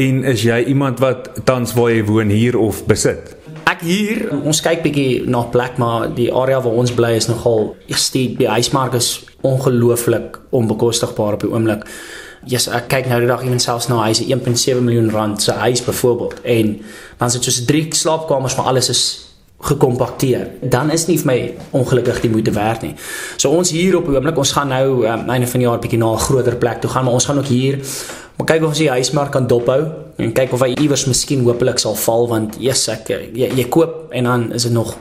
En 0.00 0.24
is 0.32 0.46
jy 0.48 0.62
iemand 0.72 1.04
wat 1.04 1.30
tans 1.44 1.76
waar 1.76 1.92
jy 1.92 2.02
woon 2.08 2.32
hier 2.32 2.58
of 2.58 2.86
besit? 2.88 3.36
Ek 3.68 3.84
hier, 3.86 4.24
ons 4.42 4.58
kyk 4.64 4.80
bietjie 4.82 5.22
na 5.30 5.44
plek, 5.52 5.76
maar 5.78 6.08
die 6.16 6.32
area 6.34 6.58
waar 6.64 6.80
ons 6.82 6.90
bly 6.96 7.12
is 7.20 7.28
nogal 7.30 7.76
eers 7.86 8.08
die, 8.14 8.24
die 8.40 8.48
huismark 8.50 8.96
is 8.98 9.14
ongelooflik 9.46 10.40
onbekostigbaar 10.56 11.38
op 11.38 11.44
die 11.44 11.52
oomblik. 11.52 11.86
Yes, 12.50 12.68
ek 12.68 12.88
kyk 12.90 13.10
nou 13.10 13.20
die 13.22 13.30
dag 13.30 13.42
iemand 13.42 13.62
selfs 13.62 13.86
na 13.88 14.00
hy 14.02 14.14
se 14.18 14.24
1.7 14.26 14.80
miljoen 14.82 15.10
rand 15.14 15.42
se 15.42 15.52
huis 15.52 15.82
byvoorbeeld 15.86 16.40
en 16.42 16.72
dan 17.18 17.30
sit 17.30 17.44
soos 17.46 17.60
drie 17.68 17.86
slaapkamers 17.94 18.56
maar 18.58 18.72
alles 18.72 18.88
is 18.88 19.02
gekompakteer. 19.62 20.48
Dan 20.60 20.90
is 20.90 21.06
nie 21.06 21.18
vir 21.20 21.28
my 21.28 21.36
ongelukkig 21.78 22.18
die 22.24 22.30
moeite 22.32 22.50
werd 22.50 22.82
nie. 22.82 22.96
So 23.38 23.54
ons 23.54 23.70
hier 23.70 23.94
op 23.94 24.08
die 24.10 24.16
oomblik, 24.16 24.40
ons 24.42 24.54
gaan 24.56 24.72
nou 24.74 25.04
um, 25.06 25.28
einde 25.30 25.46
van 25.46 25.62
die 25.62 25.68
jaar 25.68 25.78
bietjie 25.78 26.00
na 26.02 26.10
'n 26.14 26.18
groter 26.18 26.56
plek 26.56 26.80
toe 26.80 26.90
gaan, 26.90 27.04
maar 27.04 27.14
ons 27.14 27.24
gaan 27.30 27.38
ook 27.38 27.46
hier 27.46 27.78
maar 28.36 28.46
kyk 28.46 28.62
of 28.62 28.72
ons 28.72 28.80
die 28.80 28.90
huismark 28.90 29.30
kan 29.30 29.46
dophou 29.46 29.82
en 30.22 30.32
kyk 30.32 30.54
of 30.56 30.64
hy 30.64 30.72
iewers 30.80 31.04
miskien 31.06 31.44
hopelik 31.46 31.78
sal 31.78 31.94
val 31.94 32.28
want 32.30 32.56
yes, 32.62 32.88
ek 32.88 33.12
jy, 33.12 33.50
jy 33.54 33.66
koop 33.70 34.10
en 34.16 34.24
dan 34.24 34.48
is 34.56 34.66
dit 34.66 34.74
nog 34.74 34.96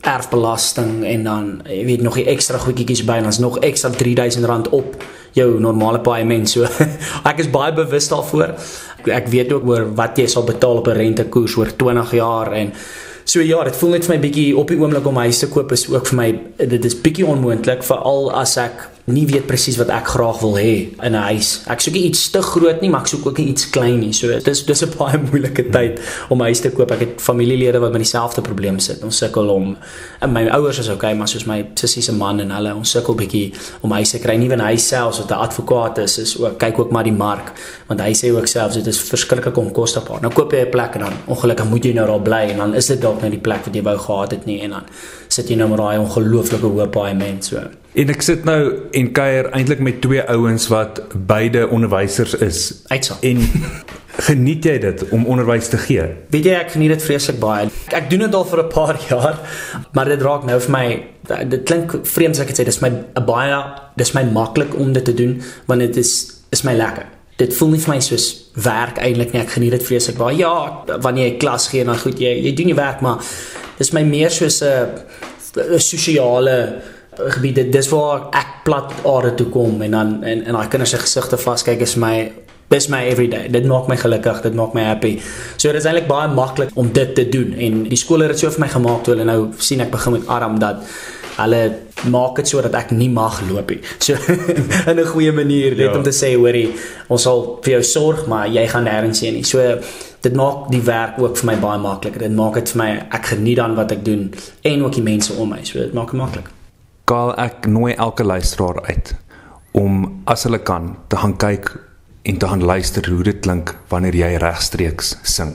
erfbelasting 0.00 1.04
en 1.04 1.24
dan 1.24 1.62
jy 1.66 1.84
weet 1.84 2.02
nog 2.02 2.18
'n 2.18 2.26
ekstra 2.26 2.58
goedjies 2.58 3.04
by 3.04 3.18
en 3.18 3.22
dan's 3.22 3.38
nog 3.38 3.58
ekstra 3.58 3.90
R3000 3.90 4.70
op 4.70 5.04
jou 5.32 5.60
normale 5.60 6.00
paaiement. 6.00 6.50
So 6.50 6.66
ek 7.30 7.38
is 7.38 7.50
baie 7.50 7.72
bewus 7.72 8.08
daarvoor. 8.08 8.54
Ek 9.06 9.28
weet 9.28 9.52
ook 9.52 9.66
oor 9.66 9.94
wat 9.94 10.18
jy 10.18 10.26
sal 10.26 10.44
betaal 10.44 10.82
op 10.82 10.88
'n 10.88 10.96
rentekoers 10.96 11.56
oor 11.56 11.76
20 11.76 12.12
jaar 12.12 12.52
en 12.52 12.72
so 13.24 13.40
ja, 13.40 13.64
dit 13.64 13.76
voel 13.76 13.90
net 13.90 14.06
vir 14.06 14.14
my 14.14 14.20
bietjie 14.20 14.56
op 14.56 14.68
die 14.68 14.78
oomblik 14.78 15.06
om 15.06 15.18
'n 15.18 15.28
huis 15.28 15.38
te 15.38 15.48
koop 15.48 15.72
is 15.72 15.88
ook 15.88 16.06
vir 16.06 16.16
my 16.16 16.40
dit 16.56 16.84
is 16.84 17.00
bietjie 17.00 17.26
onmoontlik 17.26 17.82
veral 17.82 18.32
as 18.32 18.56
ek 18.56 18.88
nie 19.08 19.26
weet 19.26 19.46
presies 19.46 19.76
wat 19.80 19.90
ek 19.94 20.10
graag 20.14 20.40
wil 20.40 20.56
hê 20.56 20.88
in 21.02 21.14
'n 21.14 21.22
huis. 21.32 21.62
Ek 21.66 21.80
soek 21.80 21.94
iets 21.94 22.30
te 22.30 22.42
groot 22.42 22.80
nie, 22.80 22.90
maar 22.90 23.00
ek 23.00 23.06
soek 23.06 23.26
ook 23.26 23.38
iets 23.38 23.70
klein 23.70 24.00
nie. 24.00 24.12
So 24.12 24.38
dis 24.38 24.64
dis 24.64 24.82
'n 24.82 24.92
baie 24.98 25.18
moeilike 25.18 25.70
tyd 25.70 26.00
om 26.28 26.38
'n 26.38 26.44
huis 26.44 26.60
te 26.60 26.70
koop. 26.70 26.90
Ek 26.90 27.00
het 27.00 27.20
familielede 27.20 27.78
wat 27.78 27.92
met 27.92 28.00
dieselfde 28.00 28.40
probleem 28.40 28.78
sit. 28.78 29.02
Ons 29.04 29.16
sukkel 29.16 29.48
om 29.48 29.76
en 30.20 30.32
my 30.32 30.48
ouers 30.48 30.78
is 30.78 30.88
okay, 30.88 31.14
maar 31.14 31.28
soos 31.28 31.44
my 31.44 31.66
sussie 31.74 32.02
se 32.02 32.12
man 32.12 32.40
en 32.40 32.50
hulle, 32.50 32.74
ons 32.74 32.90
sukkel 32.90 33.14
bietjie 33.14 33.52
om 33.80 33.90
huis 33.92 34.10
te 34.10 34.18
kry. 34.18 34.36
Nie 34.36 34.48
van 34.48 34.60
huis 34.60 34.88
selfs 34.88 35.18
wat 35.18 35.30
'n 35.30 35.34
advokaat 35.34 35.98
is, 35.98 36.18
is 36.18 36.38
ook 36.38 36.58
kyk 36.58 36.78
ook 36.78 36.90
maar 36.90 37.04
die 37.04 37.12
mark, 37.12 37.52
want 37.86 38.00
hy 38.00 38.12
sê 38.12 38.32
ook 38.32 38.46
selfs 38.46 38.74
dit 38.74 38.86
is 38.86 39.00
verskriklik 39.00 39.56
onkostebaar. 39.56 40.20
Nou 40.20 40.32
koop 40.32 40.52
jy 40.52 40.66
'n 40.66 40.70
plek 40.70 40.94
en 40.94 41.00
dan 41.00 41.12
ongelukkig 41.26 41.68
moet 41.68 41.84
jy 41.84 41.92
nou 41.92 42.06
daar 42.06 42.20
bly 42.20 42.50
en 42.50 42.56
dan 42.56 42.74
is 42.74 42.86
dit 42.86 43.00
dalk 43.00 43.22
net 43.22 43.30
die 43.30 43.40
plek 43.40 43.64
wat 43.64 43.74
jy 43.74 43.82
wou 43.82 43.98
gehad 43.98 44.30
het 44.30 44.46
nie 44.46 44.60
en 44.60 44.70
dan 44.70 44.82
sit 45.28 45.48
jy 45.48 45.56
nou 45.56 45.68
met 45.68 45.78
daai 45.78 45.98
ongelooflike 45.98 46.66
hoë 46.66 46.88
paaiement 46.88 47.44
so. 47.44 47.60
En 47.98 48.10
ek 48.12 48.20
sit 48.22 48.44
nou 48.46 48.58
en 48.94 49.08
kuier 49.10 49.48
eintlik 49.58 49.80
met 49.82 49.96
twee 50.04 50.22
ouens 50.30 50.68
wat 50.70 51.00
beide 51.26 51.64
onderwysers 51.74 52.36
is. 52.46 52.60
Uitsa. 52.86 53.16
En 53.26 53.40
geniet 54.28 54.66
jy 54.68 54.76
dit 54.82 55.02
om 55.14 55.24
onderwys 55.26 55.70
te 55.72 55.80
gee? 55.82 56.04
Weet 56.30 56.46
jy 56.46 56.52
ek 56.60 56.70
geniet 56.76 56.92
dit 56.94 57.02
vreeslik 57.02 57.40
baie. 57.42 57.66
Ek 57.94 58.06
doen 58.10 58.22
dit 58.22 58.36
al 58.38 58.46
vir 58.46 58.62
'n 58.62 58.68
paar 58.70 59.00
jaar, 59.10 59.40
maar 59.98 60.10
dit 60.14 60.22
raak 60.22 60.46
nou 60.46 60.60
vir 60.60 60.70
my 60.70 60.86
dit 61.50 61.62
klink 61.66 61.96
vreemd 62.06 62.38
as 62.38 62.42
ek 62.42 62.52
dit 62.52 62.60
sê, 62.60 62.64
dis 62.64 62.80
my 62.80 62.90
baie 63.26 63.58
dis 63.98 64.14
my 64.14 64.22
maklik 64.30 64.78
om 64.78 64.92
dit 64.92 65.04
te 65.04 65.14
doen 65.14 65.34
want 65.66 65.80
dit 65.80 65.96
is 65.96 66.12
is 66.54 66.62
my 66.62 66.74
lekker. 66.78 67.06
Dit 67.36 67.54
voel 67.54 67.68
nie 67.74 67.80
vir 67.82 67.94
my 67.94 68.00
soos 68.00 68.50
werk 68.54 68.98
eintlik 68.98 69.32
nie. 69.32 69.42
Ek 69.42 69.50
geniet 69.58 69.74
dit 69.74 69.82
vreeslik 69.82 70.16
baie. 70.18 70.38
Ja, 70.38 70.84
wanneer 71.02 71.32
jy 71.32 71.38
klas 71.38 71.66
gee 71.68 71.80
en 71.80 71.90
dan 71.90 71.98
goed 71.98 72.18
jy 72.18 72.30
jy 72.46 72.54
doen 72.54 72.68
jy 72.68 72.78
werk, 72.78 73.02
maar 73.02 73.18
dis 73.78 73.92
my 73.92 74.02
meer 74.02 74.30
soos 74.30 74.62
'n 74.62 75.82
sosiale 75.82 76.82
gebiede 77.18 77.68
dis 77.68 77.88
waar 77.90 78.28
ek 78.36 78.62
plat 78.64 78.92
aarde 79.04 79.34
toe 79.34 79.48
kom 79.52 79.82
en 79.82 79.96
dan 79.96 80.12
en 80.24 80.44
en 80.44 80.58
daai 80.58 80.68
kinders 80.68 80.90
se 80.94 81.00
gesigte 81.02 81.36
vaskyk 81.36 81.80
is 81.80 81.96
my 81.96 82.32
dis 82.68 82.88
my 82.92 83.02
everyday. 83.08 83.48
Dit 83.48 83.64
maak 83.64 83.88
my 83.88 83.96
gelukkig, 83.96 84.42
dit 84.44 84.54
maak 84.54 84.74
my 84.76 84.84
happy. 84.84 85.14
So 85.56 85.72
dit 85.72 85.80
is 85.80 85.86
eintlik 85.88 86.08
baie 86.08 86.28
maklik 86.28 86.74
om 86.76 86.90
dit 86.92 87.14
te 87.16 87.24
doen 87.28 87.54
en 87.56 87.84
die 87.88 87.96
skool 87.96 88.24
het 88.24 88.34
dit 88.34 88.44
so 88.44 88.52
vir 88.52 88.66
my 88.66 88.72
gemaak 88.72 89.04
toe 89.04 89.14
hulle 89.14 89.28
nou 89.28 89.38
sien 89.58 89.80
ek 89.80 89.92
begin 89.94 90.18
met 90.18 90.28
arm 90.28 90.58
dat 90.60 90.82
hulle 91.38 91.62
maak 92.10 92.40
dit 92.40 92.50
sodat 92.50 92.74
ek 92.74 92.92
nie 92.92 93.08
mag 93.12 93.40
loop 93.48 93.72
nie. 93.72 93.80
So 94.02 94.18
in 94.90 95.00
'n 95.00 95.06
goeie 95.14 95.32
manier 95.32 95.76
net 95.76 95.90
ja. 95.90 95.96
om 95.96 96.02
te 96.02 96.12
sê 96.12 96.34
hoorie, 96.36 96.68
ons 97.08 97.22
sal 97.22 97.58
vir 97.64 97.78
jou 97.78 97.82
sorg, 97.82 98.26
maar 98.26 98.48
jy 98.48 98.66
gaan 98.68 98.84
nêrens 98.84 99.22
heen 99.24 99.34
nie. 99.34 99.44
So 99.44 99.78
dit 100.20 100.34
maak 100.34 100.68
die 100.70 100.82
werk 100.82 101.18
ook 101.18 101.38
vir 101.38 101.46
my 101.46 101.56
baie 101.56 101.78
makliker. 101.78 102.20
Dit 102.20 102.36
maak 102.36 102.54
dit 102.54 102.68
vir 102.74 102.82
my 102.82 102.90
ek 103.10 103.32
geniet 103.32 103.56
dan 103.56 103.74
wat 103.74 103.92
ek 103.92 104.04
doen 104.04 104.30
en 104.62 104.84
ook 104.84 104.94
die 104.94 105.02
mense 105.02 105.32
om 105.32 105.48
my. 105.48 105.64
So 105.64 105.78
dit 105.78 105.94
maak 105.94 106.10
dit 106.12 106.20
maklik. 106.20 106.57
Gaal 107.08 107.30
ek 107.40 107.64
nooi 107.72 107.94
elke 107.96 108.24
luisteraar 108.24 108.82
uit 108.84 109.14
om 109.72 110.02
as 110.28 110.42
hulle 110.44 110.58
kan 110.60 110.90
te 111.08 111.16
gaan 111.16 111.36
kyk 111.40 111.70
en 112.28 112.36
te 112.36 112.48
gaan 112.50 112.64
luister 112.64 113.06
hoe 113.08 113.22
dit 113.24 113.38
klink 113.40 113.72
wanneer 113.88 114.16
jy 114.18 114.34
regstreeks 114.42 115.14
sing. 115.22 115.54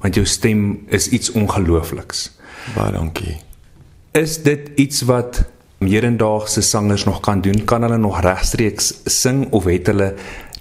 Want 0.00 0.16
jou 0.16 0.24
stem 0.24 0.86
is 0.88 1.10
iets 1.12 1.32
ongeloofliks. 1.36 2.30
Baie 2.72 2.94
dankie. 2.94 3.34
Is 4.16 4.38
dit 4.42 4.70
iets 4.80 5.02
wat 5.10 5.42
hedendaagse 5.84 6.62
sangers 6.64 7.04
nog 7.04 7.20
kan 7.20 7.42
doen? 7.44 7.64
Kan 7.68 7.84
hulle 7.84 7.98
nog 8.00 8.22
regstreeks 8.24 8.94
sing 9.04 9.50
of 9.52 9.68
het 9.68 9.90
hulle 9.92 10.14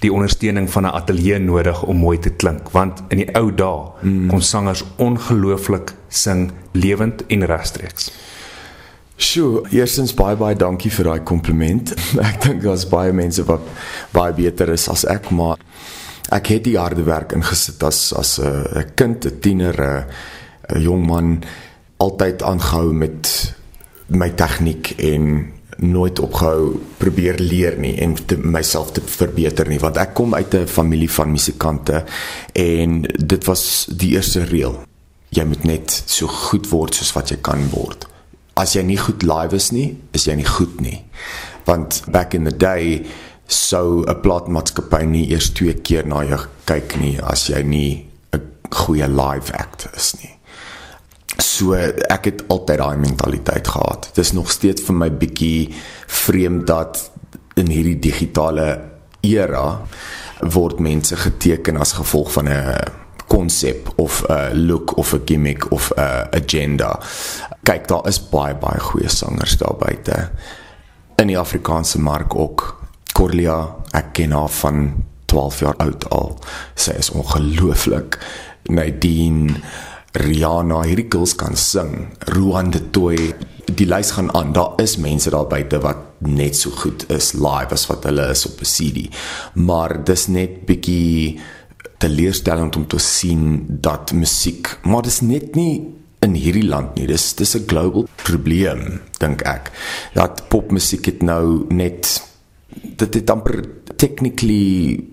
die 0.04 0.12
ondersteuning 0.12 0.68
van 0.72 0.84
'n 0.84 0.96
ateljee 1.00 1.40
nodig 1.40 1.84
om 1.84 1.98
mooi 1.98 2.20
te 2.20 2.30
klink? 2.30 2.70
Want 2.76 3.04
in 3.08 3.18
die 3.24 3.36
ou 3.36 3.56
dae 3.56 3.92
mm. 4.02 4.28
kon 4.28 4.42
sangers 4.42 4.84
ongelooflik 4.98 5.94
sing 6.08 6.52
lewend 6.72 7.26
en 7.28 7.46
regstreeks. 7.46 8.12
Sjoe, 9.20 9.66
eerstens 9.76 10.14
baie 10.16 10.38
baie 10.40 10.56
dankie 10.56 10.92
vir 10.96 11.10
daai 11.12 11.24
kompliment. 11.28 11.92
Ek 12.30 12.40
dink 12.46 12.64
daar's 12.64 12.88
baie 12.88 13.12
mense 13.12 13.44
wat 13.50 13.66
baie 14.16 14.32
beter 14.34 14.72
is 14.72 14.88
as 14.92 15.04
ek, 15.12 15.28
maar 15.36 15.60
ek 16.32 16.54
het 16.54 16.64
die 16.64 16.78
harde 16.80 17.04
werk 17.04 17.34
ingesit 17.36 17.84
as 17.84 18.14
as 18.16 18.40
'n 18.40 18.94
kind, 18.96 19.26
'n 19.26 19.40
tiener, 19.44 19.76
'n 19.76 20.82
jong 20.82 21.04
man 21.08 21.44
altyd 22.00 22.44
aangehou 22.44 22.94
met 22.94 23.54
my 24.08 24.30
tegniek 24.30 24.94
en 24.98 25.52
nooit 25.80 26.20
opgehou 26.20 26.80
probeer 26.98 27.40
leer 27.40 27.78
nie 27.80 27.96
en 28.04 28.16
te, 28.16 28.38
myself 28.38 28.92
te 28.92 29.02
verbeter 29.02 29.68
nie 29.68 29.80
want 29.80 29.98
ek 29.98 30.14
kom 30.14 30.36
uit 30.36 30.54
'n 30.56 30.68
familie 30.68 31.10
van 31.12 31.32
musikante 31.32 32.04
en 32.54 33.02
dit 33.04 33.46
was 33.46 33.88
die 33.92 34.16
eerste 34.16 34.44
reël 34.44 34.80
jy 35.30 35.44
moet 35.46 35.64
net 35.64 36.04
so 36.06 36.28
goed 36.28 36.68
word 36.70 36.96
soos 36.96 37.14
wat 37.14 37.30
jy 37.30 37.38
kan 37.42 37.70
word 37.72 38.09
as 38.60 38.76
jy 38.76 38.84
nie 38.84 39.00
goed 39.00 39.24
live 39.24 39.56
is 39.56 39.72
nie 39.76 39.90
is 40.14 40.28
jy 40.28 40.36
nie 40.40 40.48
goed 40.48 40.82
nie 40.84 41.00
want 41.70 42.02
back 42.12 42.36
in 42.38 42.50
the 42.50 42.56
day 42.56 43.06
sou 43.48 44.04
'n 44.06 44.22
plaatmaatskappy 44.26 45.04
nie 45.06 45.30
eers 45.32 45.54
twee 45.54 45.74
keer 45.74 46.06
na 46.06 46.24
jou 46.24 46.42
kyk 46.66 46.98
nie 47.00 47.16
as 47.22 47.48
jy 47.50 47.64
nie 47.64 48.06
'n 48.34 48.42
goeie 48.70 49.08
live 49.08 49.54
act 49.54 49.88
is 49.96 50.14
nie 50.22 50.40
So 51.40 51.74
ek 51.76 52.26
het 52.26 52.44
altyd 52.52 52.82
daai 52.82 52.98
mentaliteit 52.98 53.68
gehad. 53.68 54.10
Dit 54.14 54.26
is 54.26 54.32
nog 54.32 54.52
steeds 54.52 54.82
vir 54.82 54.96
my 54.96 55.10
bietjie 55.12 55.74
vreemd 56.08 56.68
dat 56.68 57.12
in 57.60 57.72
hierdie 57.72 58.00
digitale 58.00 58.68
era 59.22 59.82
word 60.40 60.80
mense 60.80 61.16
geteken 61.16 61.80
as 61.80 61.94
gevolg 62.00 62.32
van 62.32 62.48
'n 62.48 62.76
konsep 63.28 63.94
of 63.96 64.24
'n 64.28 64.66
look 64.68 64.98
of 64.98 65.14
'n 65.14 65.22
gimmick 65.26 65.72
of 65.72 65.92
'n 65.96 66.28
agenda. 66.32 67.00
Kyk, 67.70 67.84
daar 67.86 68.08
is 68.10 68.18
baie 68.32 68.56
baie 68.58 68.80
goeie 68.82 69.12
sangers 69.14 69.52
daar 69.62 69.76
buite. 69.78 70.16
In 71.22 71.30
die 71.30 71.38
Afrikaanse 71.38 72.00
mark 72.02 72.34
ook. 72.34 72.64
Corlia, 73.14 73.60
ek 73.94 74.08
ken 74.18 74.34
haar 74.34 74.50
van 74.50 74.88
12 75.30 75.60
jaar 75.62 75.78
oud 75.86 76.08
al. 76.10 76.32
Sy 76.74 76.96
is 76.98 77.12
ongelooflik. 77.14 78.18
Nadine 78.74 79.60
Rihanna, 80.18 80.80
hierdie 80.88 81.06
girls 81.14 81.36
kan 81.38 81.54
sing. 81.54 82.08
Ruan 82.34 82.74
de 82.74 82.82
Toy, 82.90 83.36
die 83.70 83.86
lys 83.86 84.16
gaan 84.18 84.34
aan. 84.34 84.56
Daar 84.58 84.82
is 84.82 84.98
mense 84.98 85.30
daar 85.30 85.46
buite 85.52 85.78
wat 85.86 86.26
net 86.26 86.58
so 86.58 86.74
goed 86.74 87.06
is 87.14 87.36
live 87.38 87.78
as 87.78 87.86
wat 87.92 88.10
hulle 88.10 88.32
is 88.34 88.48
op 88.50 88.66
'n 88.66 88.72
CD. 88.74 89.14
Maar 89.54 90.04
dis 90.04 90.26
net 90.28 90.66
bietjie 90.66 91.38
teleurstellend 92.02 92.76
om 92.76 92.88
te 92.88 92.98
sien 92.98 93.66
dat 93.70 94.12
musiek, 94.12 94.80
maar 94.84 95.02
dis 95.02 95.22
net 95.22 95.56
nie 95.56 95.99
in 96.22 96.34
hierdie 96.34 96.68
land 96.68 96.96
nie. 96.96 97.08
Dis 97.08 97.34
dis 97.34 97.56
'n 97.56 97.68
global 97.68 98.08
probleem, 98.16 99.02
dink 99.20 99.42
ek. 99.42 99.72
Dat 100.14 100.48
popmusiek 100.50 101.06
het 101.06 101.22
nou 101.22 101.66
net 101.70 102.22
dit 102.98 103.14
het 103.14 103.30
amper 103.30 103.66
technically 103.96 105.04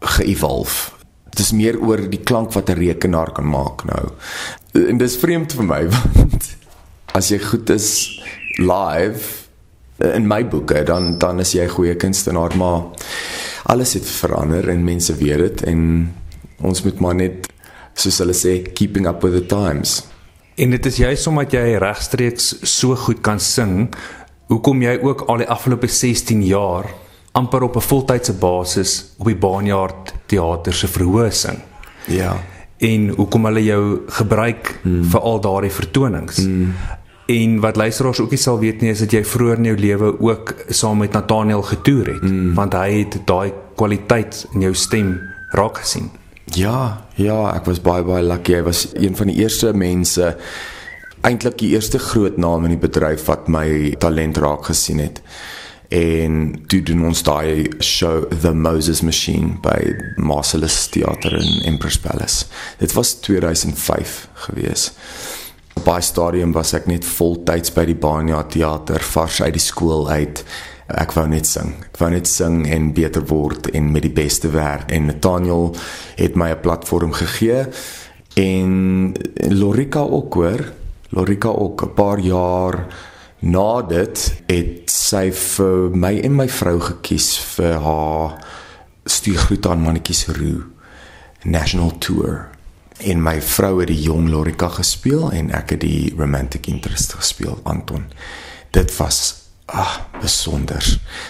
ge-evolve 0.00 0.96
dis 1.36 1.52
meer 1.52 1.78
oor 1.84 2.00
die 2.10 2.22
klank 2.24 2.52
wat 2.56 2.70
'n 2.70 2.78
rekenaar 2.78 3.32
kan 3.32 3.48
maak 3.48 3.84
nou. 3.84 4.04
En 4.88 4.98
dis 4.98 5.16
vreemd 5.16 5.52
vir 5.52 5.64
my 5.64 5.82
want 5.94 6.56
as 7.14 7.30
jy 7.30 7.38
goed 7.38 7.70
is 7.70 8.20
live 8.58 9.46
in 9.98 10.26
my 10.28 10.44
boeke 10.44 10.84
dan 10.84 11.18
dan 11.18 11.40
is 11.40 11.52
jy 11.52 11.64
'n 11.64 11.76
goeie 11.76 11.96
kunstenaar 11.96 12.56
maar 12.56 12.82
alles 13.64 13.94
het 13.94 14.06
verander 14.06 14.68
en 14.68 14.84
mense 14.84 15.14
weet 15.14 15.38
dit 15.38 15.62
en 15.62 16.14
ons 16.60 16.82
moet 16.82 17.00
maar 17.00 17.14
net 17.14 17.48
soos 17.94 18.18
hulle 18.18 18.34
sê 18.34 18.72
keeping 18.74 19.06
up 19.06 19.22
with 19.22 19.32
the 19.32 19.46
times. 19.46 20.02
En 20.56 20.70
dit 20.70 20.86
is 20.86 20.96
juist 20.96 21.26
omdat 21.28 21.52
jy 21.52 21.74
regstreeks 21.76 22.54
so 22.64 22.96
goed 22.96 23.20
kan 23.20 23.40
sing, 23.40 23.90
hoekom 24.48 24.80
jy 24.80 24.94
ook 25.04 25.26
al 25.28 25.42
die 25.42 25.48
afgelope 25.52 25.88
16 25.92 26.40
jaar 26.46 26.88
amper 27.36 27.66
op 27.66 27.76
'n 27.76 27.84
voltydse 27.84 28.32
basis 28.32 29.12
op 29.18 29.26
die 29.26 29.36
Baanjaard 29.36 30.14
teater 30.26 30.72
se 30.72 30.88
verhoosing. 30.88 31.58
Ja. 32.06 32.36
En 32.78 33.08
hoekom 33.08 33.44
hulle 33.44 33.64
jou 33.64 34.00
gebruik 34.06 34.80
mm. 34.82 35.04
vir 35.04 35.20
al 35.20 35.40
daardie 35.40 35.70
vertonings. 35.70 36.38
Mm. 36.38 36.72
En 37.26 37.60
wat 37.60 37.76
luisteraars 37.76 38.20
ook 38.20 38.30
nie 38.30 38.38
sal 38.38 38.58
weet 38.58 38.80
nie 38.80 38.90
is 38.90 38.98
dat 38.98 39.12
jy 39.12 39.24
vroeër 39.24 39.56
in 39.56 39.64
jou 39.64 39.76
lewe 39.76 40.20
ook 40.20 40.54
saam 40.68 40.98
met 40.98 41.12
Nathaniel 41.12 41.62
getoer 41.62 42.06
het, 42.06 42.22
mm. 42.22 42.54
want 42.54 42.72
hy 42.72 42.98
het 42.98 43.18
daai 43.26 43.52
kwaliteit 43.74 44.46
in 44.54 44.60
jou 44.60 44.74
stem 44.74 45.20
raak 45.50 45.78
gesien. 45.78 46.10
Ja, 46.54 47.06
ja, 47.18 47.40
ek 47.56 47.66
was 47.66 47.82
baie 47.82 48.04
baie 48.06 48.22
lucky. 48.22 48.54
Hy 48.54 48.62
was 48.68 48.86
een 48.94 49.16
van 49.18 49.32
die 49.32 49.40
eerste 49.42 49.72
mense 49.74 50.36
eintlik 51.26 51.58
die 51.58 51.72
eerste 51.74 51.98
groot 51.98 52.36
naam 52.38 52.68
in 52.68 52.76
die 52.76 52.82
bedryf 52.82 53.26
wat 53.26 53.48
my 53.50 53.96
talent 53.98 54.38
raak 54.38 54.68
gesien 54.70 55.00
het 55.02 55.22
en 55.88 56.64
toe 56.66 56.80
doen 56.82 57.04
ons 57.06 57.22
daai 57.22 57.66
show 57.84 58.26
The 58.42 58.52
Moses 58.54 59.02
Machine 59.06 59.56
by 59.62 59.94
Marcellus 60.16 60.86
Theater 60.90 61.36
in 61.38 61.62
Empress 61.64 61.98
Palace. 61.98 62.46
Dit 62.78 62.92
was 62.92 63.14
2005 63.20 64.28
gewees. 64.46 64.92
By 65.84 66.00
stadium 66.00 66.52
was 66.56 66.72
ek 66.74 66.88
net 66.90 67.06
voltyds 67.06 67.74
by 67.74 67.84
die 67.86 67.98
Banya 67.98 68.42
Theater 68.50 69.02
vars 69.12 69.42
uit 69.42 69.54
die 69.54 69.62
skool 69.62 70.08
uit. 70.10 70.42
Ek 70.86 71.12
wou 71.12 71.26
net 71.28 71.46
sing. 71.46 71.74
Ek 71.88 71.98
wou 71.98 72.10
net 72.10 72.28
sing 72.30 72.66
en 72.70 72.92
beter 72.94 73.24
word 73.26 73.70
en 73.74 73.92
met 73.92 74.02
die 74.02 74.14
beste 74.14 74.48
werk 74.54 74.92
en 74.92 75.06
Nathaniel 75.06 75.74
het 76.16 76.36
my 76.36 76.50
'n 76.50 76.60
platform 76.60 77.12
gegee 77.12 77.66
en 78.34 79.12
Lorika 79.50 80.00
ook 80.00 80.34
hoor. 80.34 80.72
Lorika 81.10 81.48
ook 81.48 81.82
'n 81.82 81.94
paar 81.94 82.18
jaar 82.18 82.86
Na 83.46 83.82
dit 83.84 84.22
het 84.48 84.90
sy 84.90 85.28
vir 85.30 85.92
my 85.92 86.14
en 86.24 86.32
my 86.38 86.46
vrou 86.48 86.78
gekies 86.80 87.34
vir 87.54 87.76
haar 87.84 88.38
stuurgroet 89.04 89.66
aan 89.68 89.84
mannetjies 89.84 90.24
Roo 90.38 90.64
National 91.44 91.92
Tour. 92.00 92.48
En 93.04 93.20
my 93.22 93.36
vrou 93.44 93.80
het 93.82 93.92
die 93.92 94.00
jong 94.08 94.30
Lorika 94.32 94.70
gespeel 94.72 95.28
en 95.36 95.52
ek 95.54 95.76
het 95.76 95.84
die 95.84 96.14
romantic 96.16 96.66
interest 96.72 97.12
gespeel 97.12 97.60
Anton. 97.68 98.08
Dit 98.72 98.96
was 98.96 99.45
ah 99.66 99.98
besonder. 100.20 100.82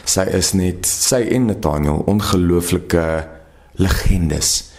Sy 0.05 0.27
is 0.37 0.53
net 0.57 0.87
sy 0.89 1.23
en 1.33 1.49
Nathaniel 1.51 2.05
ongelooflike 2.11 3.05
legendes. 3.81 4.73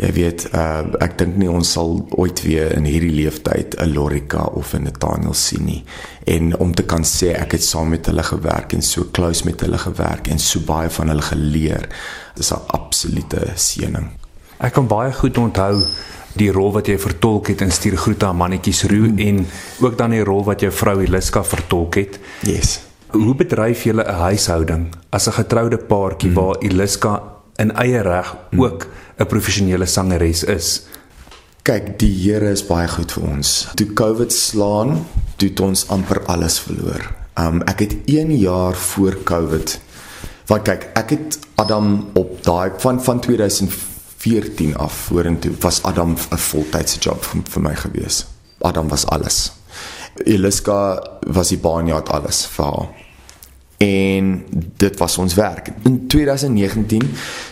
Jy 0.00 0.10
weet 0.16 0.44
uh, 0.56 0.86
ek 1.04 1.18
dink 1.20 1.36
nie 1.38 1.50
ons 1.50 1.74
sal 1.76 1.98
ooit 2.18 2.40
weer 2.46 2.72
in 2.74 2.86
hierdie 2.88 3.12
leeftyd 3.12 3.76
'n 3.78 3.92
Lorika 3.92 4.46
of 4.58 4.72
'n 4.74 4.88
Nathaniel 4.88 5.34
sien 5.34 5.64
nie. 5.64 5.84
En 6.26 6.56
om 6.58 6.74
te 6.74 6.82
kan 6.82 7.04
sê 7.04 7.34
ek 7.34 7.52
het 7.58 7.64
saam 7.64 7.90
met 7.90 8.06
hulle 8.06 8.22
gewerk 8.22 8.72
en 8.72 8.82
so 8.82 9.10
close 9.12 9.44
met 9.44 9.60
hulle 9.60 9.78
gewerk 9.78 10.28
en 10.28 10.38
so 10.38 10.60
baie 10.60 10.90
van 10.90 11.08
hulle 11.08 11.22
geleer 11.22 11.88
dis 12.34 12.52
'n 12.52 12.66
absolute 12.66 13.52
seëning. 13.54 14.10
Ek 14.58 14.72
kan 14.72 14.86
baie 14.86 15.12
goed 15.12 15.38
onthou 15.38 15.84
die 16.34 16.50
rol 16.50 16.72
wat 16.72 16.86
jy 16.86 16.98
vertolk 16.98 17.48
het 17.48 17.60
in 17.60 17.70
stuur 17.70 17.96
groete 17.96 18.26
aan 18.26 18.36
mannetjies 18.36 18.82
Roo 18.82 19.04
hmm. 19.04 19.18
en 19.18 19.46
ook 19.80 19.98
dan 19.98 20.10
die 20.10 20.24
rol 20.24 20.44
wat 20.44 20.60
jou 20.60 20.72
vrou 20.72 21.00
Eliska 21.00 21.44
vertolk 21.44 21.94
het. 21.94 22.18
Yes 22.40 22.91
hoe 23.12 23.34
bedryf 23.34 23.84
julle 23.84 24.04
'n 24.04 24.14
huishouding 24.14 24.94
as 25.10 25.28
'n 25.28 25.32
getroude 25.32 25.78
paartjie 25.78 26.30
hmm. 26.30 26.38
waar 26.38 26.56
Eliska 26.58 27.22
in 27.56 27.70
eie 27.76 28.02
reg 28.02 28.36
ook 28.56 28.82
hmm 28.82 28.92
'n 29.18 29.26
professionele 29.26 29.86
sangeres 29.86 30.44
is. 30.44 30.82
Kyk, 31.62 31.98
die 31.98 32.10
Here 32.22 32.50
is 32.50 32.66
baie 32.66 32.88
goed 32.88 33.12
vir 33.12 33.22
ons. 33.22 33.68
Toe 33.74 33.92
COVID 33.92 34.32
slaan, 34.32 35.06
het 35.38 35.60
ons 35.60 35.88
amper 35.88 36.22
alles 36.26 36.58
verloor. 36.58 37.10
Um 37.38 37.62
ek 37.62 37.78
het 37.78 37.96
1 38.06 38.36
jaar 38.38 38.74
voor 38.74 39.22
COVID 39.24 39.80
Want 40.46 40.66
kyk, 40.66 40.82
ek 40.98 41.10
het 41.10 41.38
Adam 41.54 42.10
op 42.18 42.42
daai 42.44 42.72
van 42.82 42.98
van 43.02 43.20
2014 43.20 44.76
af 44.76 44.92
vorentoe 44.92 45.52
was 45.60 45.82
Adam 45.82 46.16
'n 46.30 46.38
voltydse 46.38 46.98
job 46.98 47.24
vir, 47.24 47.40
vir 47.48 47.62
my 47.62 47.74
gewees. 47.74 48.26
Adam 48.60 48.88
was 48.88 49.06
alles. 49.06 49.52
Eliska 50.24 51.02
was 51.26 51.48
die 51.48 51.58
baanjaat 51.58 52.08
alles 52.08 52.46
vir 52.46 52.64
haar. 52.64 52.88
En 53.82 54.44
dit 54.76 54.98
was 54.98 55.18
ons 55.18 55.34
werk. 55.34 55.68
In 55.82 56.06
2019 56.06 57.02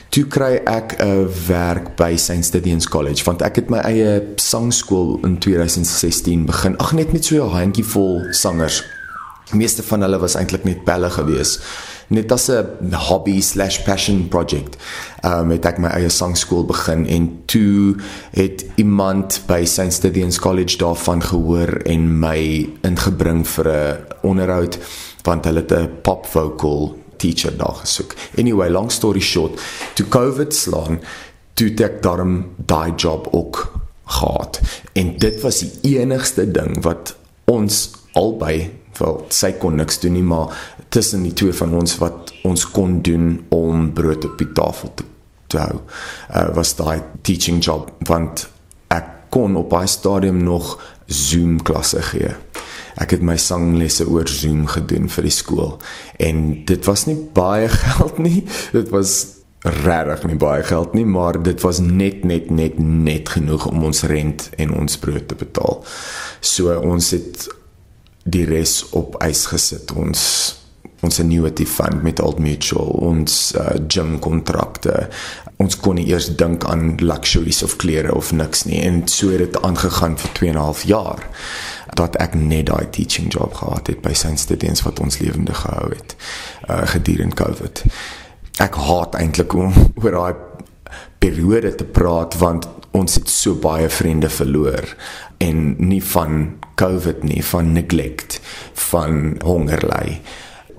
toe 0.08 0.24
kry 0.26 0.60
ek 0.64 0.94
'n 1.02 1.26
werk 1.46 1.96
by 1.96 2.16
St. 2.16 2.44
Stithians 2.44 2.88
College 2.88 3.24
want 3.24 3.42
ek 3.42 3.56
het 3.56 3.70
my 3.70 3.78
eie 3.78 4.22
sangskool 4.36 5.18
in 5.22 5.38
2016 5.38 6.46
begin. 6.46 6.76
Ag 6.78 6.92
net 6.92 7.12
met 7.12 7.24
so 7.24 7.44
'n 7.44 7.50
handjievol 7.50 8.26
sangers. 8.30 8.84
Die 9.50 9.58
meeste 9.58 9.82
van 9.82 10.00
hulle 10.00 10.18
was 10.18 10.34
eintlik 10.34 10.64
net 10.64 10.84
pelle 10.84 11.10
gewees. 11.10 11.60
Net 12.08 12.32
as 12.32 12.48
'n 12.50 12.94
hobby/passion 12.94 14.28
project. 14.28 14.76
Ehm 15.20 15.38
um, 15.38 15.50
het 15.50 15.64
ek 15.64 15.78
my 15.78 15.88
eie 15.88 16.08
sangskool 16.08 16.64
begin 16.64 17.06
en 17.06 17.42
toe 17.46 17.96
het 18.30 18.64
iemand 18.74 19.42
by 19.46 19.64
St. 19.64 19.92
Stithians 19.92 20.38
College 20.38 20.76
daarvan 20.76 21.22
gehoor 21.22 21.68
en 21.68 22.18
my 22.18 22.68
ingebring 22.82 23.48
vir 23.48 23.66
'n 23.68 23.96
onderhoud 24.22 24.78
want 25.22 25.44
hulle 25.44 25.60
het 25.60 25.72
'n 25.72 26.00
pop 26.02 26.26
vocal 26.26 26.96
teacher 27.16 27.56
daar 27.56 27.74
gesoek. 27.74 28.14
Anyway, 28.36 28.70
long 28.70 28.90
story 28.90 29.20
short, 29.20 29.60
toe 29.94 30.08
COVID 30.08 30.54
slaan, 30.54 31.00
toe 31.54 31.68
ek 31.84 32.02
daarom 32.02 32.46
daai 32.56 32.92
job 32.96 33.28
ook 33.30 33.72
gehad. 34.04 34.60
En 34.92 35.18
dit 35.18 35.40
was 35.40 35.58
die 35.58 35.98
enigste 35.98 36.50
ding 36.50 36.82
wat 36.82 37.16
ons 37.44 37.90
albei 38.12 38.70
wel 38.98 39.24
sy 39.28 39.52
kon 39.60 39.78
niks 39.80 40.00
doen 40.00 40.12
nie, 40.18 40.24
maar 40.26 40.54
tussen 40.88 41.22
die 41.22 41.34
twee 41.36 41.54
van 41.56 41.74
ons 41.78 41.96
wat 42.02 42.32
ons 42.44 42.66
kon 42.70 42.98
doen 43.06 43.44
om 43.54 43.92
brood 43.92 44.24
op 44.26 44.38
die 44.40 44.50
tafel 44.56 44.92
te, 44.94 45.06
te 45.46 45.60
hou, 45.62 45.76
uh, 46.34 46.48
was 46.56 46.74
daai 46.78 47.00
teaching 47.26 47.62
job 47.64 47.92
want 48.08 48.48
ek 48.90 49.30
kon 49.30 49.56
op 49.56 49.70
daai 49.70 49.88
stadium 49.88 50.42
nog 50.44 50.76
Zoom 51.10 51.58
klasse 51.62 52.02
gee. 52.02 52.28
Ek 53.00 53.16
het 53.16 53.24
my 53.24 53.36
sanglesse 53.40 54.06
oor 54.08 54.28
Zoom 54.28 54.66
gedoen 54.70 55.08
vir 55.08 55.28
die 55.28 55.34
skool 55.34 55.76
en 56.20 56.64
dit 56.68 56.88
was 56.88 57.06
nie 57.08 57.16
baie 57.34 57.68
geld 57.82 58.18
nie. 58.20 58.44
Dit 58.76 58.92
was 58.94 59.40
regtig 59.60 60.24
nie 60.24 60.38
baie 60.40 60.62
geld 60.64 60.94
nie, 60.96 61.04
maar 61.04 61.42
dit 61.42 61.60
was 61.60 61.80
net 61.84 62.24
net 62.24 62.50
net 62.50 62.78
net 62.78 63.28
genoeg 63.28 63.66
om 63.68 63.84
ons 63.90 64.04
rent 64.08 64.48
en 64.56 64.72
ons 64.72 65.00
brood 65.00 65.28
te 65.28 65.36
betaal. 65.36 65.82
So 66.40 66.76
ons 66.80 67.10
het 67.16 67.48
die 68.24 68.46
res 68.48 68.82
op 68.96 69.18
ys 69.24 69.46
gesit. 69.52 69.92
Ons 69.92 70.22
ons 71.00 71.20
annuity 71.22 71.64
fund 71.64 72.02
met 72.04 72.20
Old 72.20 72.42
Mutual, 72.44 72.90
ons 73.00 73.36
uh, 73.56 73.78
gym 73.88 74.18
kontrakte. 74.20 75.08
Ons 75.60 75.76
kon 75.76 75.98
nie 75.98 76.06
eers 76.08 76.30
dink 76.40 76.64
aan 76.64 76.94
luxuries 77.02 77.62
of 77.66 77.76
klere 77.76 78.14
of 78.16 78.32
niks 78.32 78.64
nie 78.64 78.80
en 78.80 79.02
so 79.08 79.28
het 79.34 79.44
dit 79.44 79.58
aangegaan 79.66 80.16
vir 80.18 80.32
2 80.38 80.50
en 80.50 80.56
'n 80.56 80.64
half 80.64 80.82
jaar 80.88 81.26
dat 81.94 82.16
ek 82.16 82.34
net 82.34 82.66
daai 82.66 82.90
teaching 82.90 83.32
job 83.32 83.54
gehad 83.54 83.86
het 83.86 84.00
by 84.00 84.12
St. 84.12 84.38
Stithians 84.38 84.82
wat 84.82 85.00
ons 85.00 85.18
lewendig 85.18 85.58
gehou 85.60 85.90
het 85.90 86.16
uh, 86.70 86.86
gedurende 86.86 87.36
COVID. 87.36 87.84
Ek 88.58 88.74
haat 88.74 89.14
eintlik 89.14 89.54
om 89.54 89.72
oor 90.02 90.10
daai 90.10 90.34
periode 91.18 91.74
te 91.74 91.84
praat 91.84 92.38
want 92.38 92.68
ons 92.96 93.14
het 93.14 93.28
so 93.28 93.54
baie 93.54 93.88
vriende 93.88 94.28
verloor 94.28 94.96
en 95.38 95.74
nie 95.78 96.02
van 96.04 96.56
COVID 96.74 97.22
nie, 97.22 97.44
van 97.44 97.72
neglect, 97.72 98.40
van 98.74 99.36
honger 99.44 99.84
ly. 99.86 100.20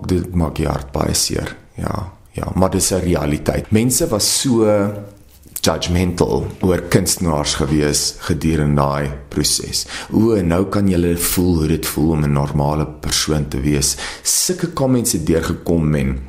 Dit 0.05 0.33
maak 0.35 0.57
jy 0.57 0.65
hart 0.65 0.91
baie 0.91 1.13
seer. 1.13 1.55
Ja, 1.77 2.11
ja, 2.31 2.51
maar 2.55 2.69
dis 2.69 2.91
'n 2.91 3.03
realiteit. 3.03 3.71
Mense 3.71 4.07
was 4.07 4.41
so 4.41 4.65
judgmental 5.61 6.47
oor 6.61 6.81
kunstenaars 6.89 7.53
gewees 7.59 8.15
gedurende 8.25 8.81
daai 8.81 9.11
proses. 9.29 9.85
O, 10.11 10.41
nou 10.41 10.65
kan 10.73 10.87
jy 10.89 11.15
voel 11.17 11.55
hoe 11.55 11.67
dit 11.67 11.85
voel 11.85 12.09
om 12.15 12.23
'n 12.23 12.33
normale 12.33 12.87
persoon 12.87 13.47
te 13.47 13.59
wees. 13.59 13.95
Sulke 14.23 14.73
comments 14.73 15.11
het 15.11 15.25
deurgekom 15.25 15.89
men 15.89 16.19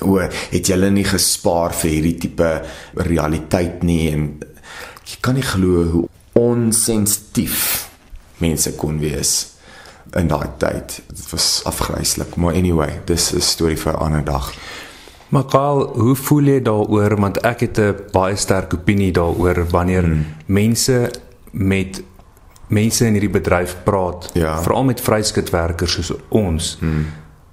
o, 0.00 0.18
het 0.50 0.66
julle 0.66 0.90
nie 0.90 1.04
gespaar 1.04 1.72
vir 1.72 1.90
hierdie 1.90 2.18
tipe 2.18 2.62
realiteit 2.94 3.82
nie 3.82 4.10
en 4.12 4.40
jy 5.04 5.16
kan 5.20 5.34
nie 5.34 5.42
glo 5.42 5.84
hoe 5.84 6.08
onsensitief 6.32 7.88
mense 8.38 8.72
kon 8.76 8.98
wees 8.98 9.52
in 10.16 10.28
daai 10.28 10.48
tyd. 10.58 11.02
Dit 11.08 11.30
was 11.30 11.62
afgryslik, 11.64 12.36
maar 12.36 12.54
anyway, 12.54 13.00
dis 13.06 13.32
'n 13.32 13.40
storie 13.40 13.76
vir 13.76 13.92
'n 13.92 13.96
ander 13.96 14.24
dag. 14.24 14.52
Maar 15.32 15.44
Karl, 15.48 15.86
hoe 15.96 16.14
voel 16.14 16.48
jy 16.50 16.60
daaroor 16.60 17.14
want 17.16 17.38
ek 17.40 17.64
het 17.64 17.78
'n 17.80 17.94
baie 18.12 18.36
sterk 18.36 18.74
opinie 18.74 19.12
daaroor 19.12 19.64
wanneer 19.70 20.04
hmm. 20.04 20.26
mense 20.46 21.10
met 21.50 22.02
mense 22.68 23.06
in 23.06 23.12
hierdie 23.12 23.32
bedryf 23.32 23.76
praat, 23.84 24.30
ja. 24.34 24.62
veral 24.62 24.84
met 24.84 25.00
vryskutwerkers 25.00 25.92
soos 25.92 26.12
ons. 26.28 26.76
Hmm. 26.80 27.06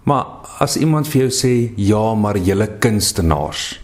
Maar 0.04 0.26
as 0.60 0.76
iemand 0.76 1.08
vir 1.08 1.22
jou 1.22 1.32
sê 1.32 1.72
ja, 1.76 2.14
maar 2.16 2.38
julle 2.38 2.68
kunstenaars. 2.80 3.82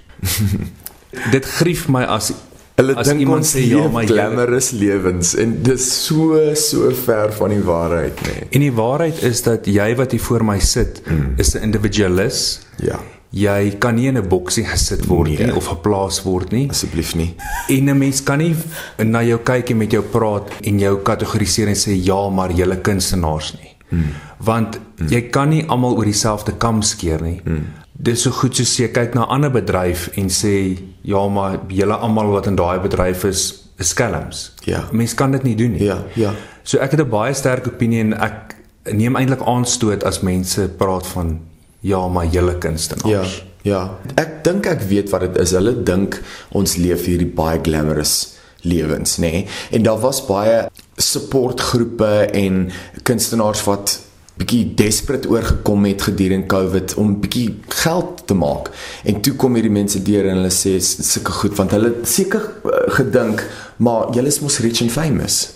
dit 1.36 1.46
grief 1.46 1.88
my 1.88 2.04
as 2.04 2.34
Hulle 2.76 2.94
dink 3.08 3.30
ons 3.32 3.54
sê 3.56 3.62
ja, 3.64 3.88
maar 3.88 4.04
glamorous 4.04 4.74
lewens 4.76 5.36
en 5.40 5.64
dis 5.64 5.84
so 6.06 6.36
so 6.60 6.92
ver 7.06 7.32
van 7.32 7.50
die 7.50 7.64
waarheid 7.64 8.20
nê. 8.28 8.34
Nee. 8.34 8.48
En 8.52 8.60
die 8.60 8.74
waarheid 8.76 9.22
is 9.24 9.42
dat 9.48 9.66
jy 9.72 9.96
wat 9.96 10.12
hier 10.12 10.20
voor 10.20 10.44
my 10.44 10.60
sit, 10.60 11.00
mm. 11.08 11.40
is 11.40 11.56
'n 11.56 11.64
individualis. 11.64 12.60
Ja. 12.84 13.00
Jy 13.36 13.76
kan 13.84 13.96
nie 13.96 14.08
in 14.08 14.18
'n 14.18 14.28
boksie 14.30 14.64
gesit 14.64 15.06
word 15.08 15.30
nee. 15.30 15.46
nie 15.46 15.56
of 15.56 15.68
geplaas 15.68 16.22
word 16.24 16.52
nie. 16.52 16.70
Asseblief 16.70 17.16
nie. 17.16 17.36
En 17.68 17.90
'n 17.90 17.98
mens 17.98 18.24
kan 18.24 18.38
nie 18.38 18.56
na 18.98 19.24
jou 19.24 19.40
kyk 19.40 19.70
en 19.70 19.78
met 19.78 19.92
jou 19.92 20.02
praat 20.02 20.48
en 20.64 20.80
jou 20.80 20.98
kategoriseer 21.04 21.68
en 21.68 21.76
sê 21.76 21.92
ja, 22.04 22.30
maar 22.30 22.52
julle 22.52 22.78
kunstenaars 22.78 23.54
nie. 23.60 23.76
Mm. 23.90 24.04
Want 24.40 24.80
mm. 24.80 25.08
jy 25.08 25.22
kan 25.30 25.50
nie 25.50 25.66
almal 25.68 25.98
oor 25.98 26.06
dieselfde 26.06 26.54
kam 26.58 26.82
skeer 26.82 27.22
nie. 27.22 27.42
Mm. 27.44 27.66
Dis 27.92 28.22
so 28.22 28.32
goed 28.32 28.56
soos 28.56 28.78
jy 28.78 28.88
kyk 28.88 29.14
na 29.16 29.22
'n 29.26 29.30
ander 29.30 29.52
bedryf 29.52 30.10
en 30.16 30.30
sê 30.30 30.78
ja, 31.02 31.28
maar 31.28 31.60
julle 31.68 31.94
almal 31.94 32.32
wat 32.32 32.48
in 32.48 32.56
daai 32.56 32.80
bedryf 32.80 33.24
is, 33.24 33.70
is 33.78 33.90
skelms. 33.90 34.54
Ja. 34.64 34.88
Mens 34.92 35.14
kan 35.14 35.32
dit 35.32 35.44
nie 35.44 35.56
doen 35.56 35.72
nie. 35.72 35.84
Ja, 35.84 36.04
ja. 36.16 36.32
So 36.64 36.78
ek 36.78 36.92
het 36.92 37.02
'n 37.02 37.10
baie 37.10 37.34
sterk 37.34 37.68
opinie 37.68 38.00
en 38.00 38.14
ek 38.14 38.56
neem 38.94 39.16
eintlik 39.16 39.42
aanstoot 39.42 40.04
as 40.04 40.22
mense 40.22 40.70
praat 40.78 41.08
van 41.08 41.40
ja, 41.86 42.02
maar 42.08 42.26
julle 42.34 42.58
kunstenaars. 42.58 43.12
Ja. 43.12 43.54
Ja. 43.66 43.82
Ek 44.22 44.44
dink 44.46 44.68
ek 44.70 44.84
weet 44.90 45.10
wat 45.14 45.26
dit 45.26 45.38
is. 45.42 45.56
Hulle 45.58 45.74
dink 45.86 46.20
ons 46.56 46.78
leef 46.78 47.08
hierdie 47.10 47.30
baie 47.34 47.58
glamorous 47.66 48.36
lewens, 48.66 49.18
nê? 49.22 49.32
Nee? 49.32 49.46
En 49.78 49.86
daar 49.86 50.02
was 50.02 50.22
baie 50.26 50.68
supportgroepe 51.02 52.28
en 52.34 52.68
kunstenaars 53.06 53.64
wat 53.66 54.00
bietjie 54.36 54.74
desperate 54.78 55.30
oorgekom 55.32 55.86
het 55.88 56.06
gedurende 56.10 56.50
COVID 56.52 56.96
om 57.02 57.14
bietjie 57.24 57.48
geld 57.82 58.26
te 58.28 58.38
maak. 58.38 58.70
En 59.08 59.22
toe 59.26 59.34
kom 59.40 59.56
hierdie 59.56 59.74
mense 59.74 60.02
deur 60.06 60.28
en 60.30 60.42
hulle 60.42 60.54
sê 60.54 60.76
sulke 60.84 61.34
goed 61.40 61.56
want 61.58 61.74
hulle 61.74 61.94
seker 62.06 62.50
uh, 62.68 62.82
gedink 62.98 63.46
maar 63.78 64.12
julle 64.16 64.32
is 64.32 64.42
mos 64.44 64.60
rich 64.66 64.84
and 64.84 64.94
famous. 64.94 65.56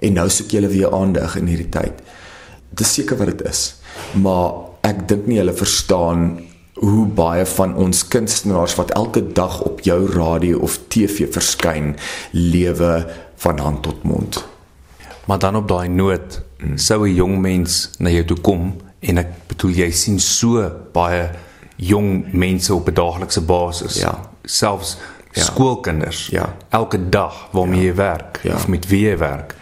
En 0.00 0.16
nou 0.16 0.28
soek 0.30 0.54
julle 0.54 0.70
weer 0.72 0.94
aandag 0.94 1.36
in 1.40 1.50
hierdie 1.50 1.72
tyd. 1.74 2.00
Dis 2.74 2.94
seker 3.00 3.18
wat 3.20 3.34
dit 3.34 3.44
is. 3.50 3.66
Maar 4.22 4.63
ek 4.84 5.06
dink 5.08 5.26
nie 5.26 5.40
hulle 5.40 5.54
verstaan 5.56 6.26
hoe 6.74 7.04
baie 7.06 7.44
van 7.46 7.74
ons 7.80 8.02
kunstenaars 8.10 8.74
wat 8.76 8.90
elke 8.98 9.22
dag 9.32 9.60
op 9.64 9.80
jou 9.86 10.00
radio 10.10 10.58
of 10.66 10.78
TV 10.92 11.28
verskyn 11.32 11.94
lewe 12.32 13.06
van 13.44 13.58
hand 13.58 13.82
tot 13.86 14.02
mond. 14.02 14.42
Maar 15.24 15.38
dan 15.38 15.56
op 15.56 15.68
daai 15.68 15.88
noot 15.88 16.40
mm. 16.58 16.76
sou 16.76 17.06
'n 17.06 17.14
jong 17.14 17.40
mens 17.40 17.90
na 17.98 18.10
jou 18.10 18.24
toe 18.24 18.40
kom 18.40 18.74
en 19.00 19.18
ek 19.18 19.30
bedoel 19.48 19.70
jy 19.70 19.90
sien 19.90 20.18
so 20.18 20.70
baie 20.92 21.30
jong 21.76 22.26
mense 22.32 22.74
op 22.74 22.88
'n 22.88 22.94
daaglikse 22.94 23.40
basis. 23.40 23.96
Ja. 23.96 24.30
Selfs 24.44 24.98
ja. 25.32 25.42
skoolkinders. 25.42 26.26
Ja. 26.26 26.56
Elke 26.68 27.08
dag 27.08 27.48
waarmee 27.52 27.80
ja. 27.80 27.86
jy 27.86 27.94
werk 27.94 28.40
ja. 28.42 28.54
of 28.54 28.68
met 28.68 28.86
wie 28.86 29.08
jy 29.08 29.18
werk. 29.18 29.54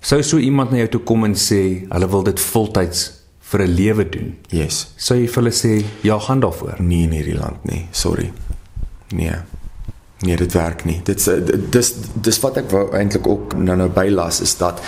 Sou 0.00 0.22
so 0.22 0.38
iemand 0.38 0.70
na 0.70 0.76
jou 0.76 0.88
toe 0.88 1.00
kom 1.00 1.24
en 1.24 1.34
sê 1.34 1.86
hulle 1.88 2.08
wil 2.08 2.22
dit 2.22 2.40
voltyds 2.40 3.21
vir 3.52 3.60
'n 3.66 3.74
lewe 3.74 4.08
doen. 4.08 4.36
Yes. 4.48 4.86
Sou 4.96 5.18
jy 5.18 5.28
vir 5.28 5.42
hulle 5.42 5.52
sê 5.52 5.84
ja, 6.02 6.18
gaan 6.18 6.40
daarvoor? 6.40 6.80
Nee 6.80 7.04
in 7.04 7.10
hierdie 7.10 7.38
land 7.38 7.64
nie. 7.64 7.86
Sorry. 7.90 8.32
Nee. 9.12 9.36
Nee, 10.22 10.36
dit 10.36 10.52
werk 10.52 10.84
nie. 10.84 11.00
Dit 11.04 11.24
dis 11.74 11.94
dis 12.14 12.40
wat 12.40 12.56
ek 12.62 12.72
eintlik 12.94 13.26
ook 13.26 13.56
nou 13.58 13.76
nou 13.76 13.88
bylas 13.90 14.40
is 14.40 14.54
dat 14.56 14.80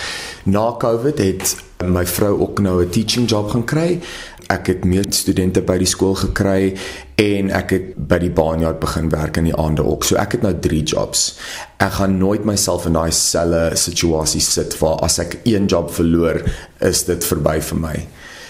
na 0.45 0.69
Covid 0.79 1.19
het 1.19 1.55
my 1.83 2.05
vrou 2.07 2.39
ook 2.39 2.61
nou 2.63 2.81
'n 2.83 2.89
teaching 2.89 3.29
job 3.29 3.49
gaan 3.49 3.65
kry. 3.65 3.99
Ek 4.47 4.67
het 4.67 4.85
meer 4.85 5.05
studente 5.09 5.61
by 5.61 5.77
die 5.77 5.87
skool 5.87 6.15
gekry 6.15 6.77
en 7.15 7.49
ek 7.51 7.69
het 7.69 8.07
by 8.07 8.17
die 8.17 8.29
baanjaar 8.29 8.77
begin 8.77 9.09
werk 9.09 9.37
in 9.37 9.43
die 9.43 9.55
aande 9.55 9.83
ook. 9.83 10.03
So 10.03 10.15
ek 10.15 10.31
het 10.31 10.41
nou 10.41 10.53
3 10.59 10.83
jobs. 10.83 11.37
Ek 11.77 11.91
gaan 11.91 12.17
nooit 12.17 12.45
myself 12.45 12.85
in 12.85 12.93
daai 12.93 13.11
selfe 13.11 13.75
situasie 13.75 14.41
sit 14.41 14.79
waar 14.79 14.99
as 15.03 15.19
ek 15.19 15.39
een 15.43 15.65
job 15.65 15.91
verloor, 15.91 16.41
is 16.79 17.03
dit 17.03 17.25
verby 17.25 17.61
vir 17.61 17.77
my. 17.77 18.07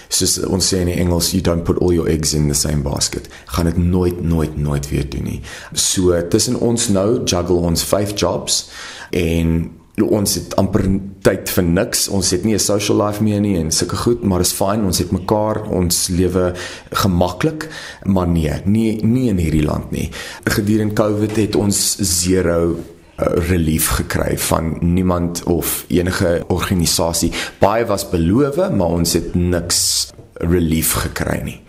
Soos 0.08 0.38
ons 0.46 0.72
sê 0.72 0.82
in 0.84 0.90
die 0.90 0.98
Engels 1.00 1.32
you 1.34 1.42
don't 1.42 1.64
put 1.64 1.78
all 1.78 1.94
your 1.94 2.08
eggs 2.08 2.34
in 2.34 2.48
the 2.48 2.54
same 2.54 2.82
basket. 2.82 3.28
Gaan 3.54 3.70
dit 3.70 3.76
nooit 3.76 4.22
nooit 4.22 4.56
nooit 4.56 4.88
weer 4.90 5.08
doen 5.10 5.24
nie. 5.24 5.40
So 5.72 6.20
tussen 6.28 6.60
ons 6.60 6.88
nou 6.88 7.24
juggle 7.24 7.62
ons 7.72 7.84
5 7.84 8.14
jobs 8.20 8.64
en 9.10 9.70
ons 10.04 10.34
het 10.36 10.52
amper 10.60 10.84
tyd 11.24 11.48
vir 11.48 11.64
niks. 11.64 12.08
Ons 12.12 12.30
het 12.30 12.44
nie 12.44 12.54
'n 12.54 12.58
social 12.58 12.98
life 13.00 13.22
meer 13.22 13.40
nie 13.40 13.56
en 13.56 13.70
sulke 13.70 13.96
goed 13.96 14.22
maar 14.22 14.40
is 14.40 14.52
fyn 14.52 14.84
ons 14.84 14.98
het 14.98 15.10
mekaar 15.10 15.62
ons 15.70 16.08
lewe 16.08 16.54
gemaklik 16.92 17.68
maar 18.04 18.28
nee 18.28 18.52
nie 18.64 19.02
nie 19.02 19.28
in 19.28 19.38
hierdie 19.38 19.64
land 19.64 19.90
nie. 19.90 20.10
Gedurende 20.44 20.94
covid 20.94 21.36
het 21.36 21.56
ons 21.56 21.96
zero 21.96 22.76
relief 23.16 23.88
gekry 23.88 24.38
van 24.38 24.76
niemand 24.80 25.42
of 25.42 25.84
enige 25.88 26.44
organisasie. 26.46 27.32
Baie 27.58 27.86
was 27.86 28.08
beloof, 28.08 28.56
maar 28.56 28.86
ons 28.86 29.12
het 29.12 29.34
niks 29.34 30.12
relief 30.32 30.92
gekry 30.92 31.40
nie. 31.44 31.60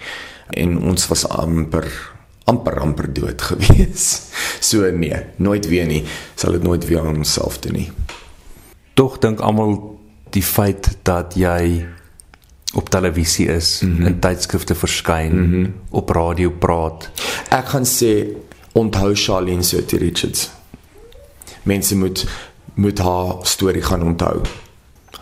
En 0.49 0.79
ons 0.81 1.07
was 1.07 1.27
amper 1.27 1.87
amper 2.47 2.79
amper 2.79 3.13
dood 3.13 3.41
gewees. 3.49 4.21
So 4.59 4.91
nee, 4.91 5.15
nooit 5.35 5.67
weer 5.67 5.85
nie. 5.85 6.03
Sal 6.35 6.51
dit 6.51 6.63
nooit 6.63 6.85
weer 6.87 7.03
aan 7.03 7.19
onsself 7.23 7.59
doen 7.59 7.75
nie. 7.75 7.89
Tog 8.93 9.19
dink 9.19 9.43
almal 9.43 9.75
die 10.31 10.43
feit 10.43 10.89
dat 11.07 11.35
jy 11.35 11.85
op 12.75 12.89
televisie 12.89 13.47
is, 13.47 13.81
mm 13.81 13.95
-hmm. 13.95 14.05
in 14.05 14.19
tydskrifte 14.19 14.75
verskyn, 14.75 15.35
mm 15.35 15.51
-hmm. 15.51 15.73
op 15.89 16.09
radio 16.09 16.49
praat. 16.49 17.09
Ek 17.49 17.67
gaan 17.67 17.85
sê 17.85 18.27
onthou 18.71 19.15
Charlene 19.15 19.63
Sotie 19.63 19.99
Richards 19.99 20.56
mense 21.67 21.95
moet 21.95 22.25
moet 22.77 22.99
haar 23.01 23.35
storie 23.41 23.81
gaan 23.81 24.03
onthou. 24.03 24.41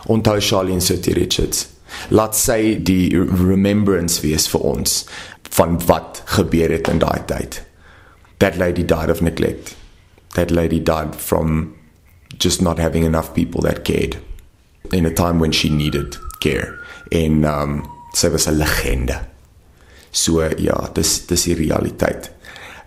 Onthou 0.06 0.40
Charlene 0.44 0.84
Sotie 0.84 1.14
Richards. 1.14 1.68
Laat 2.10 2.36
sy 2.36 2.76
die 2.84 3.16
remembrance 3.16 4.20
wees 4.22 4.50
vir 4.52 4.66
ons 4.76 5.06
van 5.56 5.78
wat 5.88 6.22
gebeur 6.36 6.74
het 6.76 6.90
in 6.92 7.00
daai 7.00 7.24
tyd. 7.30 7.62
That 8.44 8.60
lady 8.60 8.84
died 8.84 9.10
of 9.10 9.22
neglect. 9.24 9.76
That 10.36 10.52
lady 10.52 10.82
died 10.84 11.16
from 11.16 11.76
just 12.38 12.62
not 12.62 12.78
having 12.78 13.06
enough 13.06 13.34
people 13.34 13.62
that 13.62 13.86
cared 13.88 14.20
in 14.92 15.06
a 15.06 15.14
time 15.14 15.40
when 15.40 15.54
she 15.56 15.70
needed 15.70 16.20
care. 16.40 16.76
En 17.12 17.46
um 17.48 17.86
sy 18.14 18.30
was 18.30 18.48
'n 18.48 18.58
legende. 18.58 19.20
So 20.12 20.44
ja, 20.58 20.90
dis 20.94 21.26
dis 21.26 21.44
die 21.44 21.56
realiteit. 21.56 22.32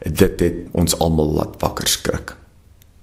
Dit 0.05 0.41
het 0.41 0.55
ons 0.73 0.99
almal 0.99 1.33
laat 1.33 1.61
wakker 1.61 1.89
skrik. 1.89 2.37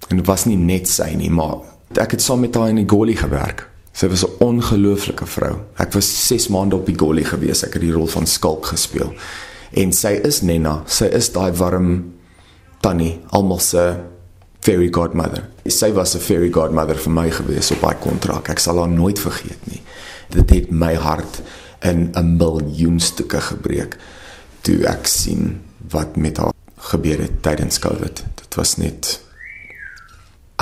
En 0.08 0.16
dit 0.16 0.26
was 0.26 0.44
nie 0.44 0.56
net 0.56 0.88
sy 0.88 1.14
nie, 1.18 1.30
maar 1.30 1.64
ek 1.98 2.10
het 2.16 2.22
saam 2.22 2.40
met 2.40 2.54
haar 2.54 2.68
in 2.68 2.82
die 2.82 2.88
Goli 2.88 3.16
gewerk. 3.16 3.68
Sy 3.96 4.08
was 4.08 4.24
'n 4.24 4.36
ongelooflike 4.38 5.26
vrou. 5.26 5.56
Ek 5.76 5.92
was 5.92 6.26
6 6.26 6.48
maande 6.48 6.76
op 6.76 6.86
die 6.86 6.98
Goli 6.98 7.24
gewees. 7.24 7.64
Ek 7.64 7.72
het 7.72 7.82
die 7.82 7.92
rol 7.92 8.06
van 8.06 8.26
skalk 8.26 8.66
gespeel. 8.66 9.12
En 9.72 9.92
sy 9.92 10.20
is 10.22 10.42
Nena. 10.42 10.82
Sy 10.86 11.04
is 11.04 11.32
daai 11.32 11.52
warm 11.52 12.12
tannie, 12.80 13.20
almal 13.30 13.58
se 13.58 13.96
fairy 14.60 14.88
godmother. 14.90 15.48
Sy 15.66 15.92
was 15.92 16.14
'n 16.14 16.20
fairy 16.20 16.50
godmother 16.50 16.96
vir 16.96 17.12
my 17.12 17.30
gewees 17.30 17.70
op 17.70 17.80
daai 17.80 17.96
kontrak. 18.00 18.48
Ek 18.48 18.58
sal 18.58 18.78
haar 18.78 18.88
nooit 18.88 19.18
vergeet 19.18 19.66
nie. 19.70 19.82
Dit 20.30 20.50
het 20.50 20.70
my 20.70 20.94
hart 20.94 21.42
in 21.82 22.10
'n 22.14 22.36
miljoen 22.36 23.00
stukke 23.00 23.40
gebreek 23.40 23.96
toe 24.60 24.86
ek 24.86 25.06
sien 25.06 25.60
wat 25.90 26.16
met 26.16 26.36
haar 26.36 26.52
gebeur 26.76 27.18
het 27.18 27.42
tydens 27.42 27.78
Covid. 27.78 28.24
Dit 28.34 28.54
was 28.54 28.76
net 28.76 29.20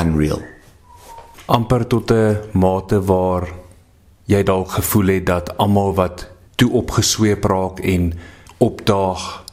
unreal. 0.01 0.43
amper 1.47 1.87
tot 1.87 2.11
'n 2.11 2.37
mate 2.53 3.05
waar 3.05 3.49
jy 4.25 4.43
dalk 4.43 4.71
gevoel 4.71 5.07
het 5.07 5.27
dat 5.27 5.57
almal 5.57 5.95
wat 5.95 6.29
toe 6.57 6.71
opgesweep 6.73 7.45
raak 7.45 7.81
en 7.81 8.13
opdaag 8.59 9.45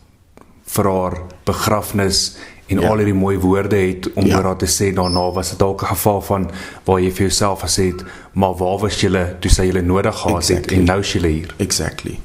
vir 0.63 0.86
haar 0.86 1.17
begrafnis 1.43 2.38
en 2.71 2.80
ja. 2.80 2.89
al 2.89 3.01
hierdie 3.01 3.17
mooi 3.17 3.38
woorde 3.38 3.75
het 3.75 4.08
om 4.13 4.25
ja. 4.25 4.38
oor 4.38 4.51
haar 4.51 4.58
te 4.62 4.69
sê 4.69 4.93
daarna 4.95 5.32
was 5.36 5.49
dit 5.49 5.60
dalk 5.60 5.82
'n 5.84 5.86
geval 5.86 6.21
van 6.21 6.51
waar 6.84 6.99
jy 7.01 7.12
vir 7.12 7.27
jouself 7.27 7.62
gesê 7.62 7.91
het 7.91 8.04
maar 8.34 8.56
waar 8.56 8.80
was 8.80 9.01
julle 9.01 9.36
toe 9.39 9.51
sy 9.51 9.65
julle 9.65 9.82
nodig 9.82 10.15
gehad 10.15 10.38
exactly. 10.38 10.75
het 10.75 10.80
en 10.80 10.86
nou 10.86 10.99
is 10.99 11.13
julle 11.13 11.27
hier 11.27 11.56
exactly 11.58 12.19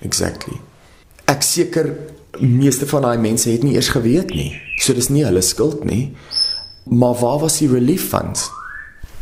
exactly 0.00 0.60
ek 1.24 1.42
seker 1.42 1.96
meeste 2.38 2.86
van 2.86 3.02
daai 3.02 3.18
mense 3.18 3.50
het 3.50 3.62
nie 3.62 3.74
eers 3.74 3.88
geweet 3.88 4.30
nie 4.34 4.60
so 4.76 4.94
dis 4.94 5.08
nie 5.08 5.24
hulle 5.24 5.42
skuld 5.42 5.84
nie 5.84 6.14
Maar 6.84 7.14
waar 7.14 7.38
was 7.38 7.58
die 7.58 7.68
relief 7.68 8.08
funds? 8.08 8.50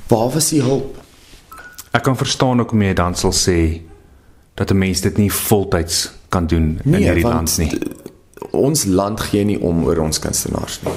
Waar 0.06 0.30
was 0.30 0.48
die 0.48 0.62
hulp? 0.62 0.96
Ek 1.90 2.02
kan 2.02 2.16
verstaan 2.16 2.58
hoekom 2.58 2.82
jy 2.82 2.92
dan 2.94 3.16
sal 3.16 3.32
sê 3.32 3.80
dat 4.54 4.70
'n 4.70 4.78
mens 4.78 5.00
dit 5.00 5.16
nie 5.16 5.32
voltyds 5.32 6.10
kan 6.28 6.46
doen 6.46 6.80
in 6.84 6.90
nee, 6.90 7.02
hierdie 7.02 7.24
land 7.24 7.58
nie. 7.58 7.72
Ons 8.50 8.84
land 8.84 9.20
gee 9.20 9.44
nie 9.44 9.60
om 9.60 9.84
oor 9.84 9.98
ons 9.98 10.18
kunstenaars 10.18 10.80
nie. 10.82 10.92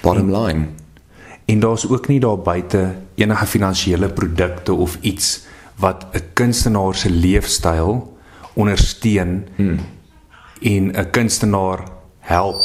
Bottom 0.00 0.30
line. 0.30 0.66
En 1.44 1.60
daar's 1.60 1.88
ook 1.88 2.08
nie 2.08 2.20
daar 2.20 2.38
buite 2.38 2.94
enige 3.14 3.46
finansiële 3.46 4.08
produkte 4.08 4.72
of 4.72 4.98
iets 5.00 5.46
wat 5.76 6.06
'n 6.12 6.22
kunstenaar 6.32 6.94
se 6.94 7.10
leefstyl 7.10 8.18
ondersteun 8.52 9.46
hmm. 9.56 9.78
en 10.60 10.92
'n 10.92 11.10
kunstenaar 11.10 11.78
help 12.18 12.60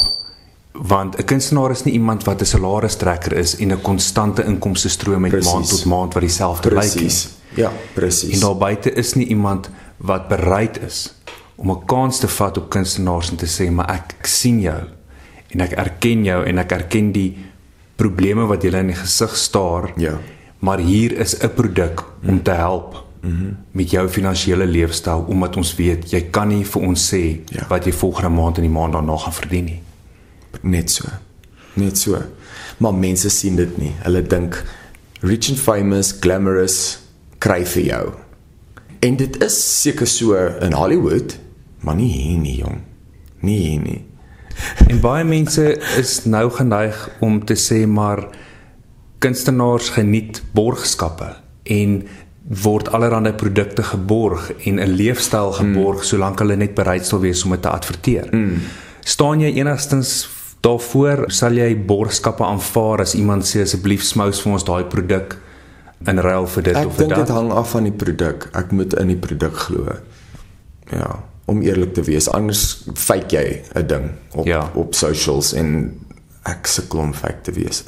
want 0.81 1.17
'n 1.17 1.23
kunstenaar 1.23 1.71
is 1.71 1.83
nie 1.83 1.93
iemand 1.93 2.23
wat 2.23 2.41
'n 2.41 2.45
salaristrekker 2.45 3.33
is 3.33 3.55
en 3.55 3.71
'n 3.71 3.81
konstante 3.81 4.43
inkomste 4.43 4.89
stroom 4.89 5.21
met 5.21 5.31
precies. 5.31 5.53
maand 5.53 5.69
tot 5.69 5.85
maand 5.85 6.13
wat 6.13 6.21
dieselfde 6.23 6.73
lyk 6.73 6.95
nie. 6.95 7.11
Ja, 7.53 7.71
presies. 7.93 8.33
En 8.33 8.39
daar 8.39 8.57
buite 8.57 8.93
is 8.93 9.13
nie 9.13 9.27
iemand 9.27 9.69
wat 9.97 10.27
bereid 10.27 10.81
is 10.81 11.13
om 11.55 11.71
'n 11.71 11.85
kans 11.85 12.19
te 12.19 12.27
vat 12.27 12.57
op 12.57 12.69
kunstenaars 12.69 13.29
en 13.29 13.35
te 13.35 13.47
sê 13.47 13.71
maar 13.71 13.89
ek, 13.89 14.15
ek 14.19 14.25
sien 14.25 14.61
jou 14.61 14.83
en 15.47 15.59
ek 15.59 15.71
erken 15.71 16.23
jou 16.23 16.45
en 16.45 16.57
ek 16.57 16.71
erken 16.71 17.11
die 17.11 17.37
probleme 17.95 18.45
wat 18.45 18.63
jy 18.63 18.73
in 18.73 18.87
die 18.87 18.95
gesig 18.95 19.35
staar. 19.35 19.91
Ja. 19.95 20.19
Maar 20.59 20.77
hier 20.77 21.17
is 21.17 21.37
'n 21.39 21.53
produk 21.53 22.03
om 22.27 22.43
te 22.43 22.51
help. 22.51 23.03
Mm 23.21 23.31
-hmm. 23.31 23.57
met 23.71 23.89
jou 23.89 24.09
finansiële 24.09 24.65
leefstyl 24.65 25.25
omdat 25.27 25.57
ons 25.57 25.75
weet 25.75 26.11
jy 26.11 26.21
kan 26.21 26.47
nie 26.47 26.65
vir 26.65 26.81
ons 26.81 27.13
sê 27.13 27.39
ja. 27.45 27.65
wat 27.67 27.85
jy 27.85 27.93
volgende 27.93 28.29
maand 28.29 28.57
en 28.57 28.61
die 28.61 28.71
maand 28.71 28.93
daarna 28.93 29.17
gaan 29.17 29.33
verdien 29.33 29.65
nie 29.65 29.81
net 30.61 30.89
so. 30.89 31.09
Net 31.73 31.97
so. 31.97 32.21
Maar 32.77 32.93
mense 32.93 33.29
sien 33.29 33.55
dit 33.55 33.77
nie. 33.77 33.93
Hulle 34.03 34.21
dink 34.21 34.63
rich 35.21 35.49
and 35.49 35.59
famous, 35.59 36.13
glamorous 36.19 36.99
kry 37.39 37.63
vir 37.65 37.83
jou. 37.83 38.03
En 39.05 39.15
dit 39.15 39.43
is 39.43 39.57
seker 39.81 40.07
so 40.07 40.35
in 40.61 40.73
Hollywood, 40.73 41.37
maar 41.81 41.95
nie 41.95 42.11
hier 42.11 42.37
nie, 42.37 42.57
jong. 42.57 42.81
Nie 43.39 43.59
hier 43.59 43.81
nie. 43.81 44.01
en 44.91 44.99
baie 45.03 45.23
mense 45.27 45.63
is 45.99 46.17
nou 46.29 46.47
geneig 46.53 46.97
om 47.25 47.41
te 47.45 47.57
sê 47.59 47.83
maar 47.87 48.23
kunstenaars 49.23 49.91
geniet 49.97 50.41
borgskappe 50.55 51.33
en 51.75 51.97
word 52.63 52.91
allerlei 52.93 53.33
produkte 53.33 53.83
geborg 53.83 54.51
en 54.69 54.79
'n 54.79 54.95
leefstyl 54.95 55.51
geborg 55.51 55.97
mm. 55.97 56.03
solank 56.03 56.39
hulle 56.39 56.55
net 56.55 56.75
bereid 56.75 57.05
sal 57.05 57.19
wees 57.19 57.43
om 57.43 57.51
dit 57.51 57.61
te 57.61 57.69
adverteer. 57.69 58.27
Mm. 58.31 58.61
Staan 59.01 59.41
jy 59.41 59.51
enigstens 59.55 60.29
Daarvoor 60.65 61.27
sal 61.29 61.59
jy 61.59 61.75
borgskappe 61.77 62.45
aanvaar 62.45 63.03
as 63.03 63.13
iemand 63.17 63.45
sê 63.45 63.61
asseblief 63.65 64.03
smous 64.05 64.41
vir 64.41 64.55
ons 64.55 64.65
daai 64.65 64.85
produk 64.89 65.35
in 66.09 66.21
ruil 66.25 66.47
vir 66.55 66.65
dit 66.69 66.77
ek 66.79 66.89
of 66.89 66.95
vir 66.97 67.09
dat. 67.09 67.11
Ek 67.11 67.17
dink 67.17 67.27
dit 67.27 67.33
hang 67.35 67.51
af 67.53 67.71
van 67.75 67.89
die 67.89 67.93
produk. 68.03 68.47
Ek 68.57 68.73
moet 68.73 68.95
in 69.01 69.11
die 69.13 69.19
produk 69.21 69.59
glo. 69.67 69.97
Ja, 70.89 71.11
om 71.45 71.61
eerlik 71.61 71.93
te 71.97 72.01
wees, 72.05 72.29
anders 72.33 72.63
fake 72.97 73.37
jy 73.37 73.61
'n 73.75 73.87
ding 73.87 74.09
op 74.33 74.45
ja. 74.45 74.71
op 74.73 74.95
socials 74.97 75.53
en 75.53 75.93
ek 76.45 76.67
sukkel 76.67 76.99
om 76.99 77.13
fake 77.13 77.41
te 77.43 77.51
wees. 77.51 77.83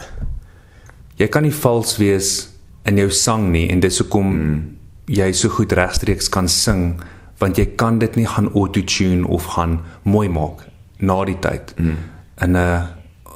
Jy 1.18 1.28
kan 1.28 1.44
nie 1.44 1.54
vals 1.54 1.98
wees 1.98 2.50
in 2.86 2.98
jou 2.98 3.10
sang 3.10 3.52
nie 3.52 3.70
en 3.70 3.80
dis 3.80 3.98
hoekom 3.98 4.30
hmm. 4.32 4.78
jy 5.06 5.32
so 5.34 5.50
goed 5.50 5.74
regstreeks 5.74 6.30
kan 6.30 6.48
sing 6.48 7.02
want 7.40 7.58
jy 7.58 7.66
kan 7.76 8.00
dit 8.00 8.16
nie 8.16 8.26
gaan 8.26 8.50
auto-tune 8.54 9.28
of 9.28 9.46
gaan 9.46 9.82
mooi 10.04 10.30
maak 10.30 10.66
na 11.00 11.26
die 11.26 11.40
tyd. 11.42 11.74
Hmm 11.78 12.17
in 12.42 12.58
'n 12.58 12.88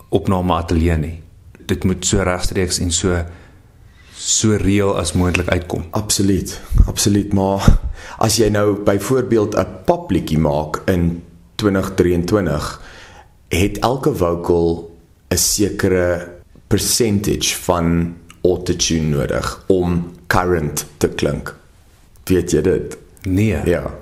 opname 0.09 0.53
ateljee 0.53 0.97
nie. 0.97 1.21
Dit 1.65 1.83
moet 1.83 2.05
so 2.05 2.23
regstreeks 2.23 2.79
en 2.79 2.91
so 2.91 3.23
so 4.21 4.55
reël 4.55 4.93
as 4.99 5.13
moontlik 5.17 5.49
uitkom. 5.49 5.85
Absoluut. 5.97 6.61
Absoluut, 6.85 7.33
maar 7.33 7.65
as 8.21 8.37
jy 8.37 8.49
nou 8.53 8.77
byvoorbeeld 8.85 9.57
'n 9.57 9.67
popliedjie 9.85 10.37
maak 10.37 10.81
in 10.85 11.23
2023, 11.55 12.81
het 13.49 13.79
elke 13.79 14.15
vocal 14.15 14.91
'n 15.29 15.37
sekere 15.37 16.29
percentage 16.67 17.55
van 17.55 18.15
autotune 18.41 19.07
nodig 19.07 19.63
om 19.67 20.11
current 20.27 20.85
te 20.97 21.07
klink. 21.07 21.55
Weet 22.23 22.51
jy 22.51 22.61
dit? 22.61 22.97
Nee. 23.21 23.59
Ja. 23.65 23.97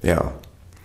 Ja. 0.00 0.32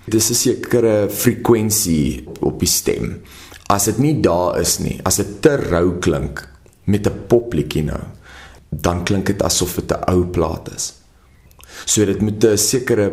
Dis 0.06 0.30
'n 0.30 0.34
sekere 0.34 1.10
frekwensie 1.10 2.28
op 2.40 2.60
die 2.60 2.68
stem 2.68 3.22
as 3.72 3.88
dit 3.88 4.02
nie 4.04 4.16
daar 4.20 4.60
is 4.60 4.80
nie, 4.84 4.98
as 5.08 5.22
dit 5.22 5.38
te 5.44 5.56
rou 5.56 6.00
klink 6.04 6.44
met 6.86 7.08
'n 7.08 7.28
popliedjie 7.28 7.84
nou, 7.84 8.04
dan 8.70 9.04
klink 9.04 9.26
dit 9.26 9.42
asof 9.44 9.76
dit 9.76 9.92
'n 9.92 10.04
ou 10.12 10.26
plaat 10.26 10.70
is. 10.76 10.94
So 11.86 12.06
dit 12.06 12.22
moet 12.22 12.44
'n 12.44 12.58
sekere 12.58 13.12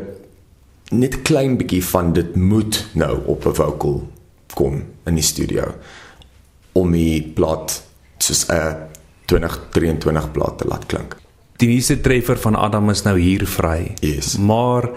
net 0.90 1.22
klein 1.22 1.56
bietjie 1.56 1.84
van 1.84 2.12
dit 2.12 2.36
moet 2.36 2.86
nou 2.94 3.24
op 3.26 3.46
'n 3.46 3.54
vocal 3.54 4.08
kom 4.54 4.82
in 5.06 5.14
die 5.14 5.24
studio 5.24 5.74
om 6.72 6.92
die 6.92 7.22
plaat 7.22 7.82
soos 8.18 8.46
'n 8.48 8.76
2023 9.26 10.32
plaat 10.32 10.58
te 10.58 10.64
laat 10.64 10.86
klink. 10.86 11.16
Die 11.56 11.68
nuutste 11.68 12.00
treffer 12.00 12.38
van 12.38 12.54
Adam 12.54 12.90
is 12.90 13.02
nou 13.02 13.18
hier 13.18 13.46
vry. 13.46 13.94
Yes. 14.00 14.36
Maar 14.36 14.90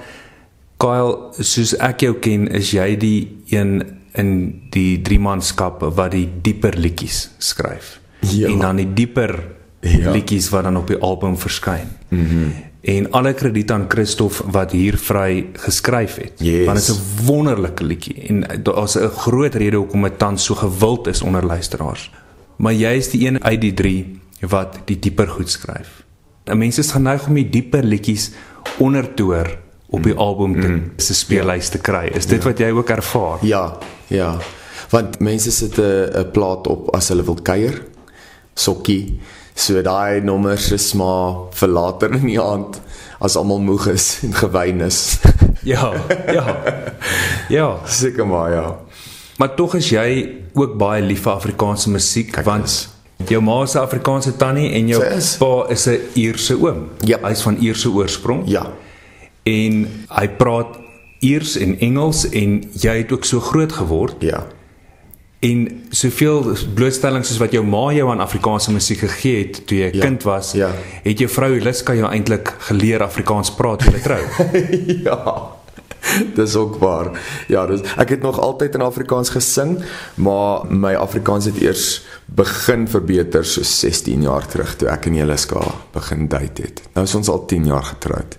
Kyle, 0.78 1.18
soos 1.40 1.76
ek 1.78 2.00
jou 2.00 2.14
ken, 2.14 2.48
is 2.48 2.72
jy 2.72 2.98
die 2.98 3.38
een 3.50 4.01
in 4.14 4.62
die 4.70 5.02
drie 5.02 5.20
manskap 5.20 5.82
wat 5.82 6.12
die 6.12 6.28
dieper 6.42 6.78
liedjies 6.78 7.30
skryf. 7.38 8.00
Ja. 8.20 8.48
En 8.48 8.60
dan 8.60 8.76
die 8.76 8.94
dieper 8.94 9.40
Ja. 9.82 10.12
liedjies 10.12 10.50
wat 10.50 10.64
dan 10.64 10.78
op 10.78 10.88
die 10.88 10.98
album 10.98 11.38
verskyn. 11.38 11.88
Mhm. 12.10 12.22
Mm 12.22 12.54
en 12.82 13.12
alle 13.12 13.34
krediet 13.34 13.72
aan 13.72 13.86
Christof 13.88 14.42
wat 14.46 14.72
hier 14.72 14.98
vry 14.98 15.46
geskryf 15.54 16.16
het. 16.16 16.32
Yes. 16.42 16.66
Want 16.66 16.78
dit 16.78 16.88
is 16.88 16.98
'n 16.98 17.26
wonderlike 17.26 17.84
liedjie 17.84 18.16
en 18.28 18.64
daar's 18.64 18.98
'n 18.98 19.08
groot 19.08 19.56
rede 19.56 19.78
hoekom 19.78 20.02
dit 20.02 20.18
tans 20.18 20.44
so 20.44 20.56
gewild 20.56 21.08
is 21.08 21.22
onder 21.22 21.46
luisteraars. 21.46 22.12
Maar 22.56 22.74
jy 22.74 22.90
is 22.98 23.10
die 23.10 23.28
een 23.28 23.44
uit 23.44 23.62
die 23.62 23.74
3 23.74 24.20
wat 24.40 24.80
die 24.86 25.00
dieper 25.00 25.28
goed 25.28 25.50
skryf. 25.50 26.04
En 26.44 26.58
mense 26.58 26.80
is 26.80 26.92
geneig 26.92 27.28
om 27.28 27.34
die 27.34 27.50
dieper 27.50 27.84
liedjies 27.84 28.32
onder 28.78 29.14
te 29.14 29.24
hoor 29.24 29.58
op 29.92 30.04
die 30.04 30.16
album 30.16 30.56
te 30.62 30.68
mm. 30.68 30.92
se 30.98 31.14
speellys 31.14 31.70
te 31.70 31.78
kry. 31.84 32.06
Is 32.16 32.26
dit 32.26 32.40
ja. 32.40 32.48
wat 32.48 32.60
jy 32.64 32.72
ook 32.72 32.90
ervaar? 32.90 33.44
Ja, 33.46 33.78
ja. 34.08 34.38
Want 34.90 35.20
mense 35.20 35.52
sit 35.52 35.78
'n 35.78 36.10
'n 36.20 36.32
plaat 36.32 36.68
op 36.68 36.96
as 36.96 37.08
hulle 37.08 37.24
wil 37.24 37.40
kuier. 37.42 37.82
Sokkie. 38.54 39.20
So 39.54 39.82
daai 39.82 40.22
nommers 40.22 40.72
is 40.72 40.94
maar 40.94 41.52
vir 41.52 41.68
later 41.68 42.12
in 42.14 42.26
die 42.26 42.40
aand 42.42 42.82
as 43.20 43.36
almal 43.36 43.60
moeg 43.60 43.88
is 43.88 44.20
en 44.24 44.34
gewyn 44.34 44.82
is. 44.82 45.20
Ja, 45.64 45.94
ja. 46.34 46.58
Ja, 47.50 47.78
Seker 47.86 48.28
maar 48.28 48.52
ja. 48.52 48.80
maar 49.38 49.56
tog 49.56 49.76
is 49.76 49.90
jy 49.90 50.30
ook 50.54 50.78
baie 50.78 51.02
lief 51.02 51.22
vir 51.22 51.34
Afrikaanse 51.34 51.90
musiek 51.90 52.32
Kyk 52.32 52.46
want 52.46 52.62
eens. 52.62 53.30
jou 53.30 53.42
ma 53.42 53.62
is 53.64 53.76
'n 53.76 53.78
Afrikaanse 53.78 54.36
tannie 54.38 54.72
en 54.74 54.88
jou 54.88 55.04
is. 55.06 55.38
pa 55.38 55.68
is 55.70 55.86
'n 55.88 56.00
Ierse 56.14 56.58
oom. 56.58 56.90
Ja. 57.06 57.18
Hy's 57.22 57.42
van 57.42 57.58
Ierse 57.60 57.90
oorsprong. 57.90 58.42
Ja. 58.46 58.72
En 59.44 59.88
hy 60.10 60.28
praat 60.38 60.78
Iers 61.20 61.56
en 61.58 61.76
Engels 61.80 62.24
en 62.30 62.64
jy 62.82 62.98
het 62.98 63.12
ook 63.12 63.26
so 63.26 63.40
groot 63.40 63.72
geword 63.72 64.16
Ja. 64.26 64.44
en 65.42 65.84
soveel 65.90 66.56
blootstelling 66.76 67.26
soos 67.26 67.38
wat 67.42 67.52
jou 67.52 67.64
ma 67.66 67.92
jou 67.94 68.10
aan 68.12 68.20
Afrikaanse 68.22 68.72
musiek 68.72 69.00
gegee 69.00 69.38
het 69.48 69.62
toe 69.68 69.78
jy 69.78 69.90
'n 69.92 69.96
Ja. 69.98 70.02
kind 70.06 70.24
was, 70.24 70.52
Ja. 70.52 70.72
het 71.04 71.18
jou 71.20 71.30
vrou 71.30 71.60
Liska 71.60 71.94
jou 71.94 72.10
eintlik 72.12 72.56
geleer 72.60 73.02
Afrikaans 73.04 73.52
praat 73.52 73.80
toe 73.80 73.92
jy 73.94 74.00
trou. 74.02 74.22
ja. 75.10 75.52
Dis 76.36 76.56
ook 76.56 76.76
waar. 76.76 77.12
Ja, 77.48 77.66
dis 77.68 77.82
ek 77.98 78.10
het 78.10 78.22
nog 78.22 78.40
altyd 78.40 78.74
in 78.76 78.82
Afrikaans 78.82 79.30
gesing, 79.30 79.84
maar 80.16 80.66
my 80.70 80.94
Afrikaans 80.96 81.46
het 81.46 81.62
eers 81.62 82.02
begin 82.26 82.88
verbeter 82.88 83.46
so 83.46 83.62
16 83.64 84.22
jaar 84.22 84.48
terug 84.48 84.76
toe 84.76 84.88
ek 84.90 85.06
en 85.06 85.16
Jeliska 85.16 85.62
begin 85.94 86.28
date 86.28 86.62
het. 86.62 86.82
Nou 86.94 87.06
is 87.06 87.16
ons 87.16 87.28
al 87.30 87.46
10 87.46 87.66
jaar 87.66 87.84
getroud. 87.84 88.38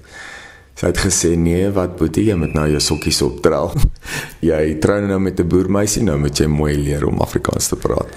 Sy 0.75 0.87
het 0.87 0.99
gesê 0.99 1.35
nee, 1.37 1.71
wat 1.71 1.97
boetie, 1.97 2.25
jy 2.31 2.37
moet 2.41 2.55
nou 2.57 2.67
jou 2.71 2.81
sokkies 2.81 3.23
optrel. 3.23 3.73
jy 4.53 4.79
trou 4.83 5.01
nou 5.07 5.21
met 5.21 5.41
'n 5.41 5.49
boermeisie, 5.49 6.03
nou 6.03 6.19
moet 6.19 6.39
jy 6.39 6.47
mooi 6.47 6.77
leer 6.77 7.07
om 7.07 7.21
Afrikaans 7.21 7.69
te 7.69 7.77
praat. 7.77 8.09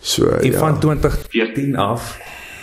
So 0.00 0.26
En 0.28 0.52
ja. 0.52 0.58
van 0.58 0.78
2014 0.80 1.76
af 1.76 2.18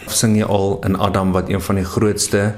sing 0.08 0.38
jy 0.38 0.45
al 0.45 0.80
in 0.86 0.95
Adam 0.95 1.32
wat 1.32 1.49
een 1.49 1.62
van 1.62 1.75
die 1.75 1.86
grootste 1.86 2.56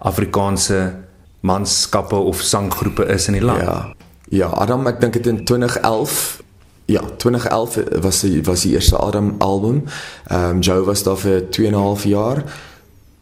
Afrikaanse 0.00 0.94
manskappe 1.40 2.16
of 2.16 2.40
sanggroepe 2.40 3.06
is 3.06 3.26
in 3.26 3.32
die 3.32 3.44
land. 3.44 3.62
Ja. 3.62 3.94
Ja, 4.28 4.46
Adam, 4.46 4.86
ek 4.86 5.00
dink 5.00 5.12
dit 5.12 5.26
in 5.26 5.44
2011 5.44 6.42
Ja, 6.84 7.00
2011 7.16 7.78
was 8.00 8.20
die 8.20 8.42
was 8.44 8.60
die 8.66 8.74
eerste 8.74 8.96
Adam 8.96 9.34
album. 9.38 9.84
Ehm 10.28 10.50
um, 10.50 10.60
Joe 10.60 10.84
was 10.84 11.02
daar 11.02 11.16
vir 11.16 11.50
2 11.50 11.66
en 11.66 11.72
'n 11.72 11.76
half 11.76 12.04
jaar. 12.04 12.44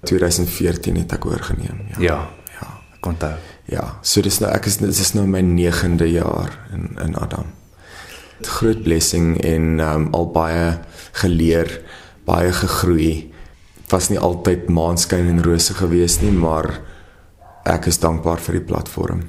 2014 0.05 0.97
het 0.97 1.13
ek 1.13 1.27
oorgeneem. 1.27 1.87
Ja. 1.97 2.01
Ja, 2.01 2.21
Ja. 2.61 2.69
ek 2.97 3.07
onthou. 3.07 3.33
Ja, 3.71 3.85
so 4.03 4.21
dis 4.23 4.39
nou 4.43 4.51
ek 4.53 4.67
is 4.67 4.77
dit 4.83 4.89
is 4.91 5.13
nou 5.15 5.27
my 5.27 5.41
9de 5.41 6.11
jaar 6.13 6.59
in 6.73 6.91
in 7.05 7.15
Adam. 7.17 7.47
Groot 8.43 8.83
blessing 8.83 9.37
en 9.45 9.81
um, 9.81 10.09
al 10.13 10.27
baie 10.35 10.79
geleer, 11.13 11.81
baie 12.27 12.53
gegroei. 12.53 13.31
Was 13.93 14.09
nie 14.11 14.19
altyd 14.19 14.69
maanskyn 14.69 15.29
en 15.29 15.43
rose 15.45 15.75
gewees 15.75 16.21
nie, 16.21 16.33
maar 16.33 16.81
ek 17.65 17.87
is 17.87 17.99
dankbaar 18.03 18.41
vir 18.41 18.53
die 18.59 18.65
platform. 18.67 19.23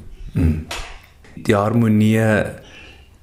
Die 1.36 1.55
harmonie 1.55 2.17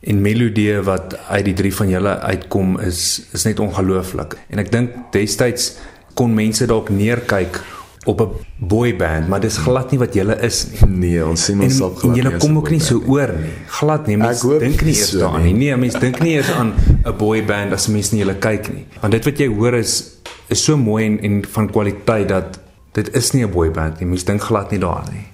en 0.01 0.21
melodie 0.23 0.79
wat 0.87 1.17
uit 1.29 1.45
die 1.45 1.55
drie 1.55 1.73
van 1.75 1.89
julle 1.91 2.13
uitkom 2.21 2.79
is 2.81 3.23
is 3.33 3.45
net 3.45 3.59
ongelooflik. 3.61 4.37
En 4.49 4.59
ek 4.63 4.71
dink 4.73 4.95
destyds 5.13 5.73
kon 6.21 6.35
mense 6.37 6.67
dalk 6.69 6.93
neerkyk 6.93 7.63
op 8.05 8.21
'n 8.21 8.29
boyband, 8.57 9.29
maar 9.29 9.41
dis 9.41 9.57
glad 9.57 9.91
nie 9.91 9.99
wat 9.99 10.15
julle 10.15 10.37
is 10.41 10.67
nie. 10.71 10.89
Nee, 10.89 11.27
ons 11.27 11.45
sien 11.45 11.59
En, 11.61 11.65
onsself 11.65 11.93
en 11.93 11.99
glad 11.99 12.15
nie 12.15 12.27
as 12.27 12.43
kom 12.43 12.57
ook 12.57 12.71
nie 12.71 12.81
so 12.81 13.03
oor 13.07 13.33
nie. 13.41 13.53
Glad 13.67 14.07
nie. 14.07 14.17
Mense 14.17 14.59
dink 14.59 14.83
nie 14.83 14.95
eers 14.97 15.11
so 15.11 15.19
daaraan 15.19 15.43
nie. 15.43 15.53
Nee, 15.53 15.77
mense 15.77 15.99
dink 15.99 16.21
nie 16.21 16.33
eers 16.33 16.51
aan 16.51 16.73
'n 17.05 17.17
boyband 17.17 17.73
as 17.73 17.89
mense 17.89 18.15
nie 18.15 18.25
julle 18.25 18.39
kyk 18.39 18.73
nie. 18.73 18.87
Want 19.01 19.13
dit 19.13 19.25
wat 19.25 19.39
jy 19.39 19.49
hoor 19.49 19.75
is 19.75 20.21
is 20.49 20.65
so 20.65 20.77
mooi 20.77 21.05
en, 21.07 21.21
en 21.21 21.45
van 21.45 21.71
kwaliteit 21.71 22.29
dat 22.29 22.61
dit 22.93 23.15
is 23.15 23.33
nie 23.33 23.45
'n 23.45 23.51
boyband 23.51 24.01
nie. 24.01 24.09
Mense 24.09 24.25
dink 24.25 24.43
glad 24.43 24.71
nie 24.71 24.81
daaraan 24.81 25.13
nie. 25.13 25.27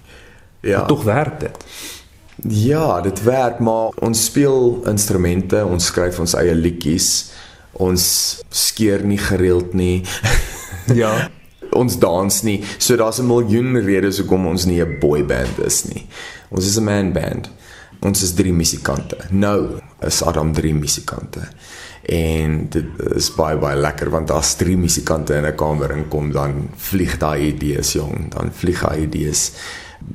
Ja. 0.61 0.79
Maar 0.79 0.87
tog 0.87 1.05
werk 1.05 1.41
dit. 1.41 1.57
Ja, 2.49 3.01
dit 3.01 3.23
werk, 3.23 3.59
maar 3.59 3.89
ons 3.99 4.25
speel 4.25 4.83
instrumente, 4.87 5.65
ons 5.65 5.85
skryf 5.85 6.19
ons 6.19 6.35
eie 6.35 6.55
liedjies. 6.55 7.31
Ons 7.73 8.37
skeer 8.49 9.05
nie 9.05 9.19
gereeld 9.19 9.75
nie. 9.75 10.03
Ja. 11.03 11.31
ons 11.73 11.99
dans 11.99 12.43
nie. 12.43 12.65
So 12.79 12.97
daar's 12.97 13.19
'n 13.19 13.27
miljoen 13.27 13.77
redes 13.85 14.19
hoekom 14.19 14.47
ons 14.47 14.65
nie 14.65 14.81
'n 14.81 14.99
boyband 15.01 15.59
is 15.59 15.85
nie. 15.85 16.07
Ons 16.49 16.67
is 16.67 16.79
'n 16.79 16.85
man 16.85 17.13
band. 17.13 17.51
Ons 18.01 18.23
is 18.23 18.35
drie 18.35 18.53
musikante. 18.53 19.17
Nou 19.31 19.81
is 20.01 20.23
Adam 20.23 20.53
drie 20.53 20.75
musikante. 20.75 21.41
En 22.03 22.69
dit 22.69 22.85
is 23.17 23.35
baie 23.35 23.57
baie 23.57 23.77
lekker 23.77 24.11
want 24.11 24.29
daar's 24.29 24.55
drie 24.55 24.77
musikante 24.77 25.35
in 25.35 25.45
'n 25.45 25.55
kamer 25.55 25.91
en 25.91 26.09
kom 26.09 26.33
dan 26.33 26.69
vlieg 26.77 27.19
daai 27.19 27.47
idees 27.53 27.93
jong, 27.93 28.31
dan 28.31 28.53
vlieg 28.53 28.81
daai 28.81 29.03
idees 29.03 29.53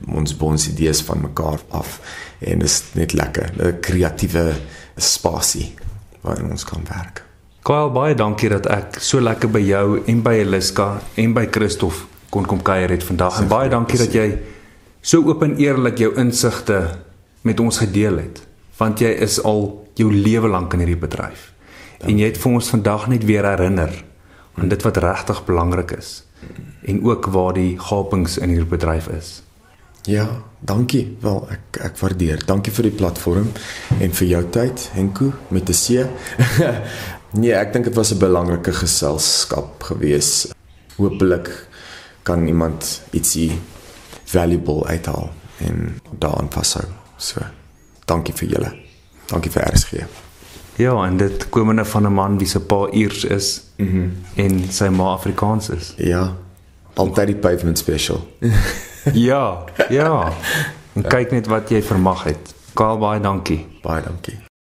ons 0.07 0.37
bons 0.37 0.67
idees 0.67 1.01
van 1.01 1.21
mekaar 1.21 1.59
af 1.69 1.99
en 2.39 2.59
dit 2.59 2.69
is 2.69 2.83
net 2.93 3.13
lekker, 3.13 3.51
'n 3.57 3.79
kreatiewe 3.79 4.53
spasie 4.95 5.73
waarin 6.21 6.51
ons 6.51 6.63
kan 6.63 6.83
werk. 6.87 7.30
Kyle, 7.61 7.91
baie 7.93 8.15
dankie 8.17 8.49
dat 8.49 8.65
ek 8.73 8.95
so 9.05 9.21
lekker 9.21 9.51
by 9.53 9.59
jou 9.61 9.99
en 10.09 10.21
by 10.25 10.31
Eliska 10.41 10.95
en 11.21 11.33
by 11.35 11.43
Christof 11.53 12.07
kon 12.33 12.47
kom 12.49 12.63
kuier 12.65 12.89
het 12.89 13.05
vandag. 13.05 13.37
En 13.43 13.51
baie 13.51 13.69
dankie 13.69 13.99
dat 14.01 14.15
jy 14.17 14.25
so 15.05 15.21
oop 15.29 15.43
en 15.45 15.53
eerlik 15.61 16.01
jou 16.01 16.09
insigte 16.17 16.79
met 17.45 17.61
ons 17.61 17.77
gedeel 17.83 18.17
het, 18.23 18.41
want 18.81 19.03
jy 19.05 19.11
is 19.27 19.37
al 19.45 19.67
jou 19.99 20.09
lewe 20.09 20.49
lank 20.49 20.73
in 20.73 20.81
hierdie 20.81 20.97
bedryf. 21.03 21.51
En 22.01 22.17
jy 22.17 22.31
het 22.31 22.41
vir 22.41 22.57
ons 22.57 22.73
vandag 22.73 23.05
net 23.13 23.29
weer 23.29 23.45
herinner 23.45 23.93
aan 24.57 24.73
dit 24.73 24.89
wat 24.89 24.97
regtig 25.05 25.45
belangrik 25.45 25.93
is 25.99 26.23
en 26.89 27.03
ook 27.05 27.29
waar 27.29 27.53
die 27.53 27.77
gapings 27.77 28.39
in 28.41 28.55
hierdie 28.55 28.73
bedryf 28.73 29.05
is. 29.13 29.43
Ja, 30.09 30.25
dankie. 30.65 31.11
Wel, 31.21 31.43
ek 31.53 31.77
ek 31.91 31.97
waardeer. 32.01 32.41
Dankie 32.49 32.73
vir 32.73 32.89
die 32.89 32.97
platform 32.97 33.51
en 34.01 34.15
vir 34.17 34.33
jou 34.33 34.45
tyd, 34.49 34.89
Henko, 34.97 35.29
met 35.53 35.69
'n 35.69 35.77
C. 35.77 36.09
nee, 37.33 37.53
ek 37.53 37.73
dink 37.73 37.85
dit 37.85 37.95
was 37.95 38.11
'n 38.13 38.17
belangrike 38.19 38.73
geselskap 38.73 39.83
gewees. 39.83 40.47
Hoopelik 40.97 41.67
kan 42.23 42.47
iemand 42.47 43.01
ietsie 43.11 43.59
valuable 44.25 44.85
uithaal 44.85 45.29
en 45.57 45.99
daaraan 46.19 46.49
vashou. 46.51 46.83
So, 47.17 47.41
dankie 48.05 48.33
vir 48.33 48.47
julle. 48.49 48.71
Dankie 49.27 49.51
vir 49.51 49.63
RSG. 49.73 49.91
Ja, 50.75 51.05
en 51.05 51.17
dit 51.17 51.49
komende 51.49 51.85
van 51.85 52.03
'n 52.05 52.13
man 52.13 52.37
wie 52.37 52.47
se 52.47 52.59
pa 52.59 52.87
Iers 52.91 53.23
is. 53.23 53.61
Mm 53.77 54.11
en 54.35 54.71
sy 54.71 54.87
ma 54.87 55.03
Afrikaans 55.13 55.69
is. 55.69 55.93
ja, 55.97 56.35
altyd 56.93 57.27
die 57.27 57.35
pavement 57.35 57.77
special. 57.77 58.27
Ja, 59.13 59.63
ja. 59.89 60.31
En 60.93 61.01
kyk 61.01 61.31
net 61.31 61.47
wat 61.47 61.69
jy 61.69 61.81
vermag 61.81 62.23
het. 62.23 62.53
Kaal 62.73 62.97
baie 62.97 63.19
dankie. 63.19 63.65
Baie 63.81 64.03
dankie. 64.03 64.50